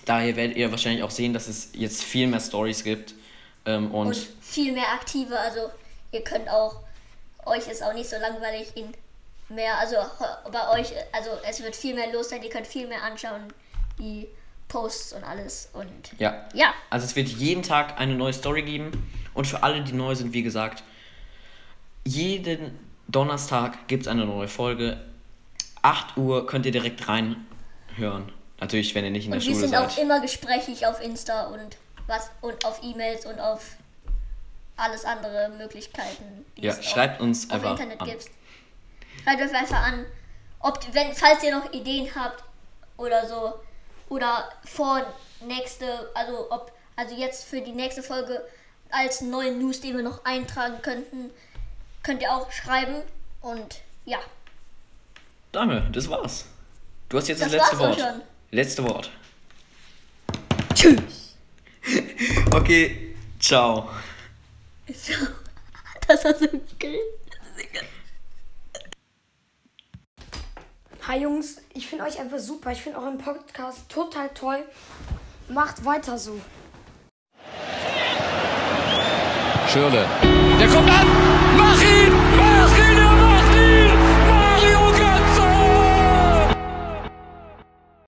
Daher 0.05 0.37
werdet 0.37 0.57
ihr 0.57 0.71
wahrscheinlich 0.71 1.03
auch 1.03 1.11
sehen, 1.11 1.33
dass 1.33 1.49
es 1.49 1.71
jetzt 1.73 2.03
viel 2.05 2.27
mehr 2.29 2.41
Stories 2.41 2.85
gibt. 2.85 3.15
Ähm, 3.65 3.91
und, 3.93 4.09
und 4.09 4.29
viel 4.41 4.73
mehr 4.73 4.93
aktive. 4.93 5.37
Also 5.39 5.71
ihr 6.13 6.23
könnt 6.23 6.49
auch, 6.49 6.81
euch 7.47 7.67
ist 7.69 7.83
auch 7.83 7.95
nicht 7.95 8.09
so 8.09 8.17
langweilig 8.17 8.77
in 8.77 8.93
mehr, 9.49 9.79
also 9.79 9.97
bei 10.51 10.81
euch, 10.81 10.93
also 11.13 11.31
es 11.49 11.63
wird 11.63 11.77
viel 11.77 11.95
mehr 11.95 12.13
los 12.13 12.29
sein, 12.31 12.43
ihr 12.43 12.51
könnt 12.51 12.67
viel 12.67 12.87
mehr 12.89 13.03
anschauen, 13.03 13.53
die 13.99 14.29
Posts 14.69 15.13
und 15.13 15.25
alles 15.25 15.69
und 15.73 16.19
ja. 16.19 16.49
ja, 16.53 16.75
Also 16.91 17.07
es 17.07 17.15
wird 17.15 17.29
jeden 17.29 17.63
Tag 17.63 18.01
eine 18.01 18.15
neue 18.15 18.33
Story 18.33 18.63
geben. 18.63 18.91
Und 19.33 19.47
für 19.47 19.63
alle, 19.63 19.83
die 19.83 19.93
neu 19.93 20.15
sind, 20.15 20.33
wie 20.33 20.43
gesagt, 20.43 20.83
jeden 22.05 22.79
Donnerstag 23.07 23.87
gibt 23.87 24.03
es 24.03 24.09
eine 24.09 24.25
neue 24.25 24.49
Folge. 24.49 24.99
8 25.83 26.17
Uhr 26.17 26.47
könnt 26.47 26.67
ihr 26.67 26.73
direkt 26.73 27.07
reinhören. 27.07 28.33
Natürlich, 28.61 28.95
wenn 28.95 29.05
ihr 29.05 29.11
nicht 29.11 29.27
in 29.27 29.33
der 29.33 29.41
und 29.41 29.47
wir 29.47 29.55
Schule 29.55 29.69
sind 29.69 29.77
auch 29.77 29.91
seid. 29.91 30.03
immer 30.03 30.21
gesprächig 30.21 30.87
auf 30.87 31.01
Insta 31.03 31.47
und 31.47 31.77
was 32.07 32.31
und 32.41 32.65
auf 32.65 32.81
E-Mails 32.83 33.27
und 33.27 33.39
auf 33.39 33.77
alles 34.77 35.05
andere 35.05 35.49
Möglichkeiten, 35.51 36.45
die 36.57 36.63
Ja, 36.63 36.83
schreibt 36.83 37.21
uns 37.21 37.49
auf 37.49 37.57
einfach 37.57 37.71
Internet 37.73 38.01
an. 38.01 38.09
gibt. 38.09 38.25
Schreibt 39.25 39.43
euch 39.43 39.55
einfach 39.55 39.83
an, 39.83 40.07
ob 40.61 40.81
wenn 40.93 41.15
falls 41.15 41.43
ihr 41.43 41.57
noch 41.59 41.73
Ideen 41.73 42.09
habt 42.15 42.43
oder 42.97 43.27
so 43.27 43.55
oder 44.09 44.49
vor 44.65 45.03
nächste, 45.41 46.11
also 46.15 46.51
ob 46.51 46.73
also 46.97 47.15
jetzt 47.15 47.45
für 47.45 47.61
die 47.61 47.73
nächste 47.73 48.03
Folge 48.03 48.43
als 48.91 49.21
neuen 49.21 49.59
News, 49.59 49.81
den 49.81 49.97
wir 49.97 50.03
noch 50.03 50.25
eintragen 50.25 50.81
könnten, 50.83 51.31
könnt 52.03 52.23
ihr 52.23 52.33
auch 52.33 52.51
schreiben 52.53 53.03
und 53.43 53.81
ja, 54.05 54.19
Dame, 55.53 55.89
das 55.93 56.09
war's. 56.11 56.45
Du 57.09 57.17
hast 57.19 57.29
jetzt 57.29 57.41
das, 57.43 57.51
Das 57.51 57.61
letzte 57.61 57.79
Wort. 57.79 57.99
schon. 57.99 58.23
Letzte 58.51 58.85
Wort. 58.85 59.11
tschüss. 60.75 61.35
Okay, 62.55 63.15
ciao. 63.39 63.89
Das 64.87 66.25
war 66.25 66.35
so 66.35 66.47
geil. 66.79 67.01
Hi 71.09 71.21
Jungs, 71.21 71.59
ich 71.73 71.87
finde 71.87 72.05
euch 72.05 72.19
einfach 72.19 72.39
super. 72.39 72.71
Ich 72.71 72.83
finde 72.83 72.99
euren 72.99 73.19
Podcast 73.19 73.89
total 73.89 74.29
toll. 74.31 74.65
Macht 75.49 75.85
weiter 75.85 76.19
so. 76.19 76.41
Schürle. 79.73 80.07
Der 80.61 80.69
kommt 80.69 80.91
an. 80.91 81.07
Mach 81.57 81.81
ihn! 81.81 82.13
Mach 82.37 82.79
ihn! 82.79 83.26